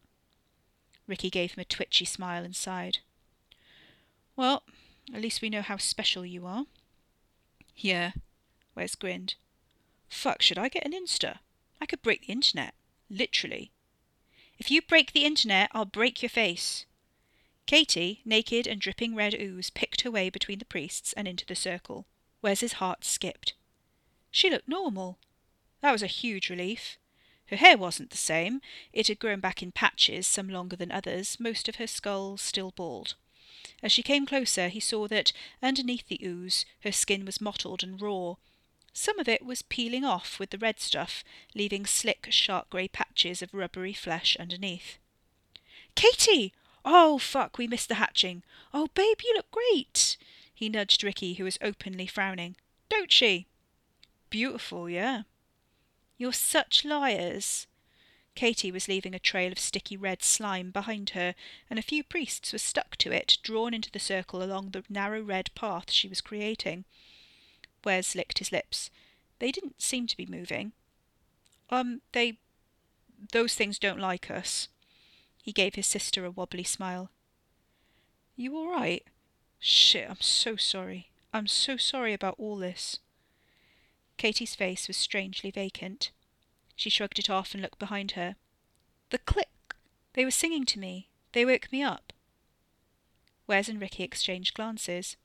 Ricky 1.08 1.30
gave 1.30 1.54
him 1.54 1.62
a 1.62 1.66
twitchy 1.66 2.06
smile 2.06 2.44
and 2.44 2.56
sighed. 2.56 3.00
Well, 4.36 4.64
at 5.14 5.22
least 5.22 5.42
we 5.42 5.50
know 5.50 5.62
how 5.62 5.78
special 5.78 6.26
you 6.26 6.46
are. 6.46 6.66
Yeah, 7.76 8.12
Wes 8.76 8.96
grinned. 8.96 9.36
Fuck, 10.08 10.42
should 10.42 10.58
I 10.58 10.70
get 10.70 10.86
an 10.86 10.94
Insta? 10.94 11.40
I 11.82 11.86
could 11.86 12.02
break 12.02 12.28
the 12.28 12.34
internet. 12.34 12.76
Literally. 13.10 13.72
If 14.58 14.70
you 14.70 14.82
break 14.82 15.12
the 15.12 15.26
internet, 15.26 15.70
I'll 15.74 15.86
break 15.86 16.22
your 16.22 16.30
face. 16.30 16.86
Katie, 17.66 18.22
naked 18.24 18.68
and 18.68 18.80
dripping 18.80 19.16
red 19.16 19.34
ooze, 19.34 19.70
picked 19.70 20.02
her 20.02 20.12
way 20.12 20.30
between 20.30 20.60
the 20.60 20.66
priests 20.66 21.14
and 21.14 21.28
into 21.28 21.46
the 21.46 21.56
circle. 21.56 22.06
Wes's 22.42 22.74
heart 22.74 23.04
skipped. 23.04 23.54
She 24.32 24.50
looked 24.50 24.68
normal. 24.68 25.18
That 25.82 25.92
was 25.92 26.04
a 26.04 26.08
huge 26.08 26.50
relief. 26.50 26.98
Her 27.48 27.56
hair 27.56 27.78
wasn't 27.78 28.10
the 28.10 28.18
same. 28.18 28.62
It 28.92 29.08
had 29.08 29.20
grown 29.20 29.40
back 29.40 29.62
in 29.62 29.72
patches, 29.72 30.28
some 30.28 30.50
longer 30.50 30.76
than 30.76 30.92
others, 30.92 31.40
most 31.40 31.68
of 31.68 31.76
her 31.76 31.88
skull 31.88 32.38
still 32.38 32.72
bald. 32.72 33.16
As 33.82 33.92
she 33.92 34.04
came 34.04 34.26
closer, 34.26 34.68
he 34.68 34.80
saw 34.80 35.08
that, 35.08 35.32
underneath 35.62 36.08
the 36.08 36.20
ooze, 36.24 36.66
her 36.84 36.92
skin 36.92 37.26
was 37.26 37.42
mottled 37.42 37.84
and 37.84 38.02
raw. 38.02 38.36
Some 38.94 39.20
of 39.20 39.28
it 39.28 39.44
was 39.44 39.64
peeling 39.64 40.06
off 40.06 40.40
with 40.40 40.52
the 40.52 40.58
red 40.58 40.80
stuff, 40.80 41.24
leaving 41.56 41.86
slick, 41.86 42.28
sharp 42.30 42.70
grey 42.70 42.88
patches 42.88 43.42
of 43.42 43.54
rubbery 43.54 43.94
flesh 43.94 44.38
underneath. 44.40 44.98
Katie! 45.96 46.54
Oh, 46.86 47.18
fuck, 47.18 47.58
we 47.58 47.68
missed 47.68 47.90
the 47.90 47.96
hatching. 47.96 48.44
Oh, 48.74 48.88
babe, 48.94 49.18
you 49.24 49.34
look 49.36 49.50
great. 49.52 50.18
He 50.54 50.70
nudged 50.70 51.04
Ricky, 51.04 51.36
who 51.36 51.44
was 51.44 51.58
openly 51.62 52.08
frowning. 52.08 52.56
Don't 52.90 53.12
she? 53.12 53.48
Beautiful, 54.30 54.90
yeah. 54.90 55.24
You're 56.18 56.34
such 56.34 56.86
liars. 56.86 57.68
Katie 58.36 58.72
was 58.72 58.88
leaving 58.88 59.14
a 59.14 59.20
trail 59.20 59.52
of 59.52 59.60
sticky 59.60 59.96
red 59.96 60.24
slime 60.24 60.72
behind 60.72 61.12
her, 61.12 61.36
and 61.70 61.78
a 61.78 61.84
few 61.84 62.04
priests 62.04 62.52
were 62.52 62.60
stuck 62.60 62.96
to 62.98 63.12
it, 63.12 63.38
drawn 63.44 63.74
into 63.74 63.92
the 63.92 64.00
circle 64.00 64.42
along 64.42 64.72
the 64.72 64.84
narrow 64.90 65.22
red 65.22 65.54
path 65.54 65.92
she 65.92 66.08
was 66.08 66.22
creating. 66.22 66.86
Wes 67.84 68.16
licked 68.16 68.40
his 68.40 68.52
lips. 68.52 68.90
They 69.40 69.52
didn't 69.52 69.82
seem 69.82 70.08
to 70.08 70.18
be 70.18 70.26
moving. 70.26 70.72
Um, 71.70 72.02
they. 72.12 72.40
Those 73.32 73.56
things 73.56 73.80
don't 73.80 74.00
like 74.00 74.30
us. 74.30 74.68
He 75.42 75.52
gave 75.52 75.76
his 75.76 75.88
sister 75.88 76.26
a 76.26 76.32
wobbly 76.32 76.64
smile. 76.64 77.10
You 78.36 78.56
all 78.58 78.68
right? 78.68 79.04
Shit, 79.60 80.10
I'm 80.10 80.22
so 80.22 80.56
sorry. 80.56 81.10
I'm 81.34 81.48
so 81.48 81.78
sorry 81.78 82.14
about 82.14 82.36
all 82.38 82.58
this. 82.58 83.00
Katie's 84.18 84.56
face 84.56 84.88
was 84.88 84.98
strangely 84.98 85.52
vacant. 85.52 86.12
She 86.76 86.90
shrugged 86.90 87.20
it 87.20 87.30
off 87.30 87.54
and 87.54 87.62
looked 87.62 87.80
behind 87.80 88.12
her. 88.12 88.36
The 89.10 89.20
click! 89.20 89.50
They 90.14 90.26
were 90.26 90.32
singing 90.32 90.66
to 90.66 90.80
me. 90.80 91.10
They 91.34 91.46
woke 91.46 91.72
me 91.72 91.84
up. 91.84 92.14
Wes 93.48 93.68
and 93.68 93.82
Ricky 93.82 94.04
exchanged 94.04 94.54
glances. 94.54 95.18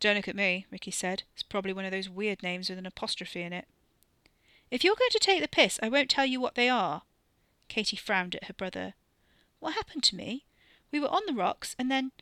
Don't 0.00 0.16
look 0.16 0.28
at 0.28 0.36
me, 0.36 0.66
Ricky 0.70 0.90
said. 0.90 1.24
It's 1.34 1.42
probably 1.42 1.72
one 1.72 1.84
of 1.84 1.90
those 1.90 2.08
weird 2.08 2.42
names 2.42 2.68
with 2.68 2.78
an 2.78 2.86
apostrophe 2.86 3.42
in 3.42 3.52
it. 3.52 3.66
If 4.70 4.84
you're 4.84 4.96
going 4.96 5.10
to 5.10 5.18
take 5.18 5.40
the 5.40 5.48
piss, 5.48 5.78
I 5.82 5.88
won't 5.88 6.10
tell 6.10 6.26
you 6.26 6.40
what 6.40 6.54
they 6.54 6.68
are. 6.68 7.02
Katie 7.68 7.96
frowned 7.96 8.34
at 8.34 8.44
her 8.44 8.54
brother. 8.54 8.94
What 9.60 9.74
happened 9.74 10.02
to 10.04 10.16
me? 10.16 10.44
We 10.92 11.00
were 11.00 11.08
on 11.08 11.22
the 11.26 11.34
rocks, 11.34 11.74
and 11.78 11.90
then 11.90 12.12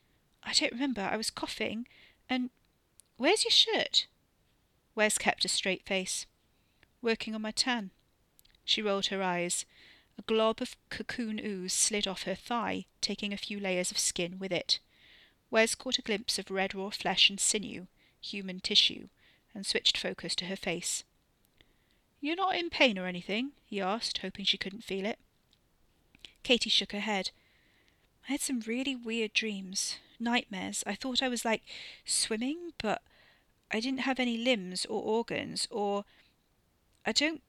I 0.42 0.52
don't 0.52 0.72
remember. 0.72 1.02
I 1.02 1.16
was 1.16 1.30
coughing, 1.30 1.86
and 2.28 2.50
where's 3.16 3.44
your 3.44 3.50
shirt? 3.50 4.06
Wes 4.94 5.18
kept 5.18 5.44
a 5.44 5.48
straight 5.48 5.84
face. 5.84 6.26
Working 7.02 7.34
on 7.34 7.42
my 7.42 7.50
tan. 7.50 7.90
She 8.66 8.82
rolled 8.82 9.06
her 9.06 9.22
eyes. 9.22 9.64
A 10.18 10.22
glob 10.22 10.60
of 10.60 10.76
cocoon 10.90 11.40
ooze 11.42 11.72
slid 11.72 12.06
off 12.06 12.24
her 12.24 12.34
thigh, 12.34 12.86
taking 13.00 13.32
a 13.32 13.38
few 13.38 13.60
layers 13.60 13.90
of 13.90 13.98
skin 13.98 14.38
with 14.38 14.52
it. 14.52 14.80
Wes 15.50 15.74
caught 15.74 15.98
a 15.98 16.02
glimpse 16.02 16.38
of 16.38 16.50
red 16.50 16.74
raw 16.74 16.90
flesh 16.90 17.30
and 17.30 17.38
sinew, 17.38 17.86
human 18.20 18.60
tissue, 18.60 19.08
and 19.54 19.64
switched 19.64 19.96
focus 19.96 20.34
to 20.34 20.46
her 20.46 20.56
face. 20.56 21.04
You're 22.20 22.36
not 22.36 22.56
in 22.56 22.68
pain 22.68 22.98
or 22.98 23.06
anything? 23.06 23.52
he 23.64 23.80
asked, 23.80 24.18
hoping 24.18 24.44
she 24.44 24.58
couldn't 24.58 24.84
feel 24.84 25.06
it. 25.06 25.20
Katie 26.42 26.68
shook 26.70 26.90
her 26.90 27.00
head. 27.00 27.30
I 28.28 28.32
had 28.32 28.40
some 28.40 28.60
really 28.60 28.96
weird 28.96 29.32
dreams. 29.32 29.98
nightmares. 30.18 30.82
I 30.86 30.96
thought 30.96 31.22
I 31.22 31.28
was 31.28 31.44
like 31.44 31.62
swimming, 32.04 32.72
but 32.78 33.00
I 33.70 33.78
didn't 33.78 34.00
have 34.00 34.18
any 34.18 34.36
limbs 34.36 34.86
or 34.86 35.02
organs, 35.02 35.68
or 35.70 36.04
I 37.04 37.12
don't. 37.12 37.42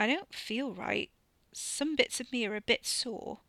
I 0.00 0.06
don't 0.06 0.34
feel 0.34 0.72
right. 0.72 1.10
Some 1.52 1.94
bits 1.94 2.20
of 2.20 2.32
me 2.32 2.46
are 2.46 2.56
a 2.56 2.62
bit 2.62 2.86
sore. 2.86 3.40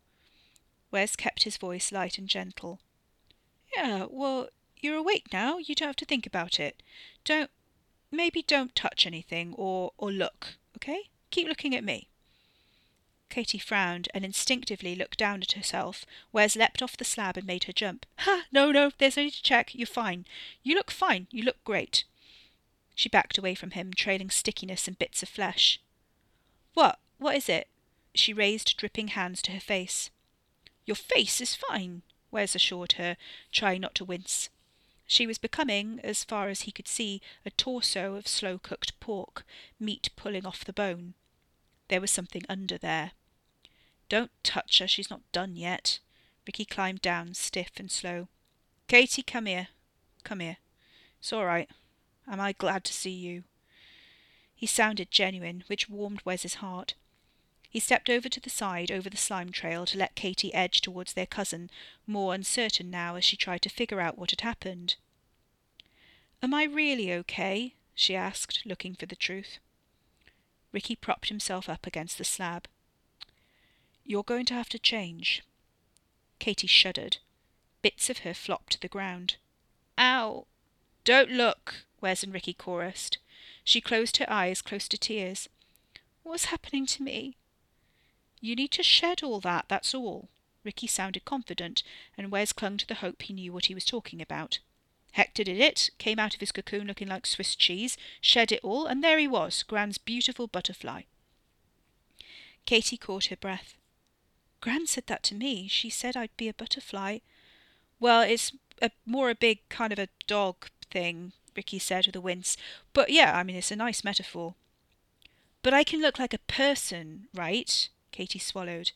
Wes 0.90 1.16
kept 1.16 1.44
his 1.44 1.56
voice 1.56 1.90
light 1.90 2.18
and 2.18 2.28
gentle. 2.28 2.78
Yeah, 3.74 4.04
well, 4.10 4.48
you're 4.78 4.98
awake 4.98 5.32
now. 5.32 5.56
You 5.56 5.74
don't 5.74 5.88
have 5.88 5.96
to 5.96 6.04
think 6.04 6.26
about 6.26 6.60
it. 6.60 6.82
Don't. 7.24 7.50
Maybe 8.10 8.42
don't 8.42 8.76
touch 8.76 9.06
anything 9.06 9.54
or, 9.56 9.92
or 9.96 10.12
look, 10.12 10.56
okay? 10.76 11.04
Keep 11.30 11.48
looking 11.48 11.74
at 11.74 11.82
me. 11.82 12.08
Katie 13.30 13.56
frowned 13.56 14.10
and 14.12 14.22
instinctively 14.22 14.94
looked 14.94 15.16
down 15.16 15.40
at 15.40 15.52
herself, 15.52 16.04
Wes 16.32 16.54
leapt 16.54 16.82
off 16.82 16.98
the 16.98 17.04
slab 17.06 17.38
and 17.38 17.46
made 17.46 17.64
her 17.64 17.72
jump. 17.72 18.04
Ha! 18.18 18.44
No, 18.52 18.70
no, 18.70 18.90
there's 18.98 19.16
no 19.16 19.22
need 19.22 19.32
to 19.32 19.42
check. 19.42 19.74
You're 19.74 19.86
fine. 19.86 20.26
You 20.62 20.74
look 20.74 20.90
fine. 20.90 21.28
You 21.30 21.44
look 21.44 21.64
great. 21.64 22.04
She 22.94 23.08
backed 23.08 23.38
away 23.38 23.54
from 23.54 23.70
him, 23.70 23.94
trailing 23.94 24.28
stickiness 24.28 24.86
and 24.86 24.98
bits 24.98 25.22
of 25.22 25.30
flesh. 25.30 25.80
What? 26.74 26.98
What 27.18 27.36
is 27.36 27.48
it? 27.48 27.68
She 28.14 28.32
raised 28.32 28.76
dripping 28.76 29.08
hands 29.08 29.42
to 29.42 29.52
her 29.52 29.60
face. 29.60 30.10
Your 30.84 30.96
face 30.96 31.40
is 31.40 31.54
fine, 31.54 32.02
Wes 32.30 32.54
assured 32.54 32.92
her, 32.92 33.16
trying 33.50 33.80
not 33.80 33.94
to 33.96 34.04
wince. 34.04 34.48
She 35.06 35.26
was 35.26 35.38
becoming, 35.38 36.00
as 36.02 36.24
far 36.24 36.48
as 36.48 36.62
he 36.62 36.72
could 36.72 36.88
see, 36.88 37.20
a 37.44 37.50
torso 37.50 38.14
of 38.14 38.26
slow 38.26 38.58
cooked 38.58 38.98
pork, 38.98 39.44
meat 39.78 40.08
pulling 40.16 40.46
off 40.46 40.64
the 40.64 40.72
bone. 40.72 41.14
There 41.88 42.00
was 42.00 42.10
something 42.10 42.42
under 42.48 42.78
there. 42.78 43.12
Don't 44.08 44.30
touch 44.42 44.78
her, 44.78 44.88
she's 44.88 45.10
not 45.10 45.30
done 45.32 45.56
yet. 45.56 45.98
Ricky 46.46 46.64
climbed 46.64 47.02
down, 47.02 47.34
stiff 47.34 47.72
and 47.76 47.90
slow. 47.90 48.28
Katie, 48.88 49.22
come 49.22 49.46
here. 49.46 49.68
Come 50.24 50.40
here. 50.40 50.56
It's 51.18 51.32
all 51.32 51.44
right. 51.44 51.68
Am 52.26 52.40
I 52.40 52.52
glad 52.52 52.84
to 52.84 52.92
see 52.92 53.10
you? 53.10 53.44
He 54.62 54.68
sounded 54.68 55.10
genuine, 55.10 55.64
which 55.66 55.88
warmed 55.88 56.22
Wes's 56.24 56.62
heart. 56.62 56.94
He 57.68 57.80
stepped 57.80 58.08
over 58.08 58.28
to 58.28 58.38
the 58.38 58.48
side, 58.48 58.92
over 58.92 59.10
the 59.10 59.16
slime 59.16 59.50
trail, 59.50 59.84
to 59.86 59.98
let 59.98 60.14
Katie 60.14 60.54
edge 60.54 60.80
towards 60.80 61.14
their 61.14 61.26
cousin, 61.26 61.68
more 62.06 62.32
uncertain 62.32 62.88
now 62.88 63.16
as 63.16 63.24
she 63.24 63.36
tried 63.36 63.62
to 63.62 63.68
figure 63.68 64.00
out 64.00 64.16
what 64.16 64.30
had 64.30 64.42
happened. 64.42 64.94
Am 66.40 66.54
I 66.54 66.62
really 66.62 67.12
okay? 67.12 67.74
she 67.96 68.14
asked, 68.14 68.64
looking 68.64 68.94
for 68.94 69.06
the 69.06 69.16
truth. 69.16 69.58
Ricky 70.70 70.94
propped 70.94 71.28
himself 71.28 71.68
up 71.68 71.84
against 71.84 72.16
the 72.16 72.22
slab. 72.22 72.68
You're 74.04 74.22
going 74.22 74.46
to 74.46 74.54
have 74.54 74.68
to 74.68 74.78
change. 74.78 75.42
Katie 76.38 76.68
shuddered. 76.68 77.16
Bits 77.82 78.08
of 78.08 78.18
her 78.18 78.32
flopped 78.32 78.74
to 78.74 78.80
the 78.80 78.86
ground. 78.86 79.38
Ow! 79.98 80.46
Don't 81.02 81.32
look, 81.32 81.84
Wes 82.00 82.22
and 82.22 82.32
Ricky 82.32 82.54
chorused. 82.54 83.18
She 83.64 83.80
closed 83.80 84.16
her 84.18 84.30
eyes 84.30 84.62
close 84.62 84.88
to 84.88 84.98
tears. 84.98 85.48
What's 86.22 86.46
happening 86.46 86.86
to 86.86 87.02
me? 87.02 87.36
You 88.40 88.56
need 88.56 88.70
to 88.72 88.82
shed 88.82 89.22
all 89.22 89.40
that, 89.40 89.66
that's 89.68 89.94
all. 89.94 90.28
Ricky 90.64 90.86
sounded 90.86 91.24
confident, 91.24 91.82
and 92.16 92.30
Wes 92.30 92.52
clung 92.52 92.76
to 92.78 92.86
the 92.86 92.96
hope 92.96 93.22
he 93.22 93.32
knew 93.32 93.52
what 93.52 93.66
he 93.66 93.74
was 93.74 93.84
talking 93.84 94.20
about. 94.20 94.58
Hector 95.12 95.44
did 95.44 95.60
it, 95.60 95.90
came 95.98 96.18
out 96.18 96.34
of 96.34 96.40
his 96.40 96.52
cocoon 96.52 96.86
looking 96.86 97.08
like 97.08 97.26
Swiss 97.26 97.54
cheese, 97.54 97.96
shed 98.20 98.50
it 98.50 98.60
all, 98.62 98.86
and 98.86 99.02
there 99.02 99.18
he 99.18 99.28
was, 99.28 99.62
Gran's 99.62 99.98
beautiful 99.98 100.46
butterfly. 100.46 101.02
Katie 102.64 102.96
caught 102.96 103.26
her 103.26 103.36
breath. 103.36 103.74
Gran 104.60 104.86
said 104.86 105.06
that 105.08 105.22
to 105.24 105.34
me. 105.34 105.66
She 105.68 105.90
said 105.90 106.16
I'd 106.16 106.36
be 106.36 106.48
a 106.48 106.54
butterfly. 106.54 107.18
Well, 107.98 108.22
it's 108.22 108.52
a, 108.80 108.90
more 109.04 109.28
a 109.28 109.34
big 109.34 109.68
kind 109.68 109.92
of 109.92 109.98
a 109.98 110.08
dog 110.26 110.68
thing, 110.90 111.32
Ricky 111.56 111.78
said 111.78 112.06
with 112.06 112.16
a 112.16 112.20
wince. 112.20 112.56
But 112.92 113.10
yeah, 113.10 113.36
I 113.36 113.42
mean, 113.42 113.56
it's 113.56 113.70
a 113.70 113.76
nice 113.76 114.04
metaphor. 114.04 114.54
But 115.62 115.74
I 115.74 115.84
can 115.84 116.00
look 116.00 116.18
like 116.18 116.34
a 116.34 116.38
person, 116.38 117.28
right? 117.34 117.88
Katie 118.10 118.38
swallowed. 118.38 118.92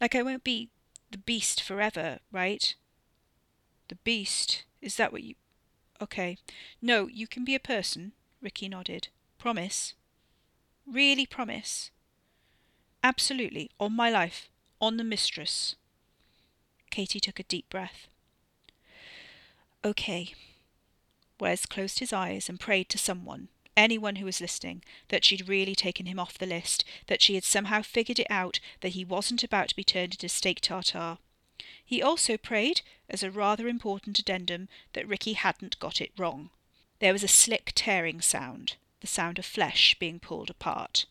Like 0.00 0.14
I 0.14 0.22
won't 0.22 0.44
be 0.44 0.70
the 1.10 1.18
beast 1.18 1.62
forever, 1.62 2.18
right? 2.32 2.74
The 3.88 3.96
beast? 3.96 4.64
Is 4.80 4.96
that 4.96 5.12
what 5.12 5.22
you. 5.22 5.34
Okay. 6.00 6.38
No, 6.82 7.06
you 7.06 7.26
can 7.26 7.44
be 7.44 7.54
a 7.54 7.60
person, 7.60 8.12
Ricky 8.42 8.68
nodded. 8.68 9.08
Promise? 9.38 9.94
Really 10.86 11.26
promise? 11.26 11.90
Absolutely, 13.02 13.70
on 13.78 13.92
my 13.92 14.10
life 14.10 14.48
on 14.80 14.96
the 14.96 15.04
mistress. 15.04 15.76
Katie 16.90 17.20
took 17.20 17.38
a 17.38 17.44
deep 17.44 17.68
breath. 17.70 18.08
Okay. 19.84 20.34
Wes 21.38 21.66
closed 21.66 21.98
his 21.98 22.12
eyes 22.12 22.48
and 22.48 22.60
prayed 22.60 22.88
to 22.90 22.98
someone, 22.98 23.48
anyone 23.76 24.16
who 24.16 24.24
was 24.24 24.40
listening, 24.40 24.82
that 25.08 25.24
she'd 25.24 25.48
really 25.48 25.74
taken 25.74 26.06
him 26.06 26.18
off 26.18 26.38
the 26.38 26.46
list, 26.46 26.84
that 27.08 27.20
she 27.20 27.34
had 27.34 27.44
somehow 27.44 27.82
figured 27.82 28.18
it 28.18 28.26
out, 28.30 28.58
that 28.80 28.90
he 28.90 29.04
wasn't 29.04 29.44
about 29.44 29.68
to 29.68 29.76
be 29.76 29.84
turned 29.84 30.14
into 30.14 30.28
steak 30.28 30.60
tartare. 30.60 31.18
He 31.84 32.02
also 32.02 32.36
prayed, 32.36 32.80
as 33.08 33.22
a 33.22 33.30
rather 33.30 33.68
important 33.68 34.18
addendum, 34.18 34.68
that 34.94 35.06
Ricky 35.06 35.34
hadn't 35.34 35.78
got 35.78 36.00
it 36.00 36.12
wrong. 36.16 36.50
There 36.98 37.12
was 37.12 37.22
a 37.22 37.28
slick 37.28 37.72
tearing 37.74 38.20
sound, 38.20 38.76
the 39.00 39.06
sound 39.06 39.38
of 39.38 39.44
flesh 39.44 39.94
being 39.98 40.18
pulled 40.18 40.50
apart. 40.50 41.06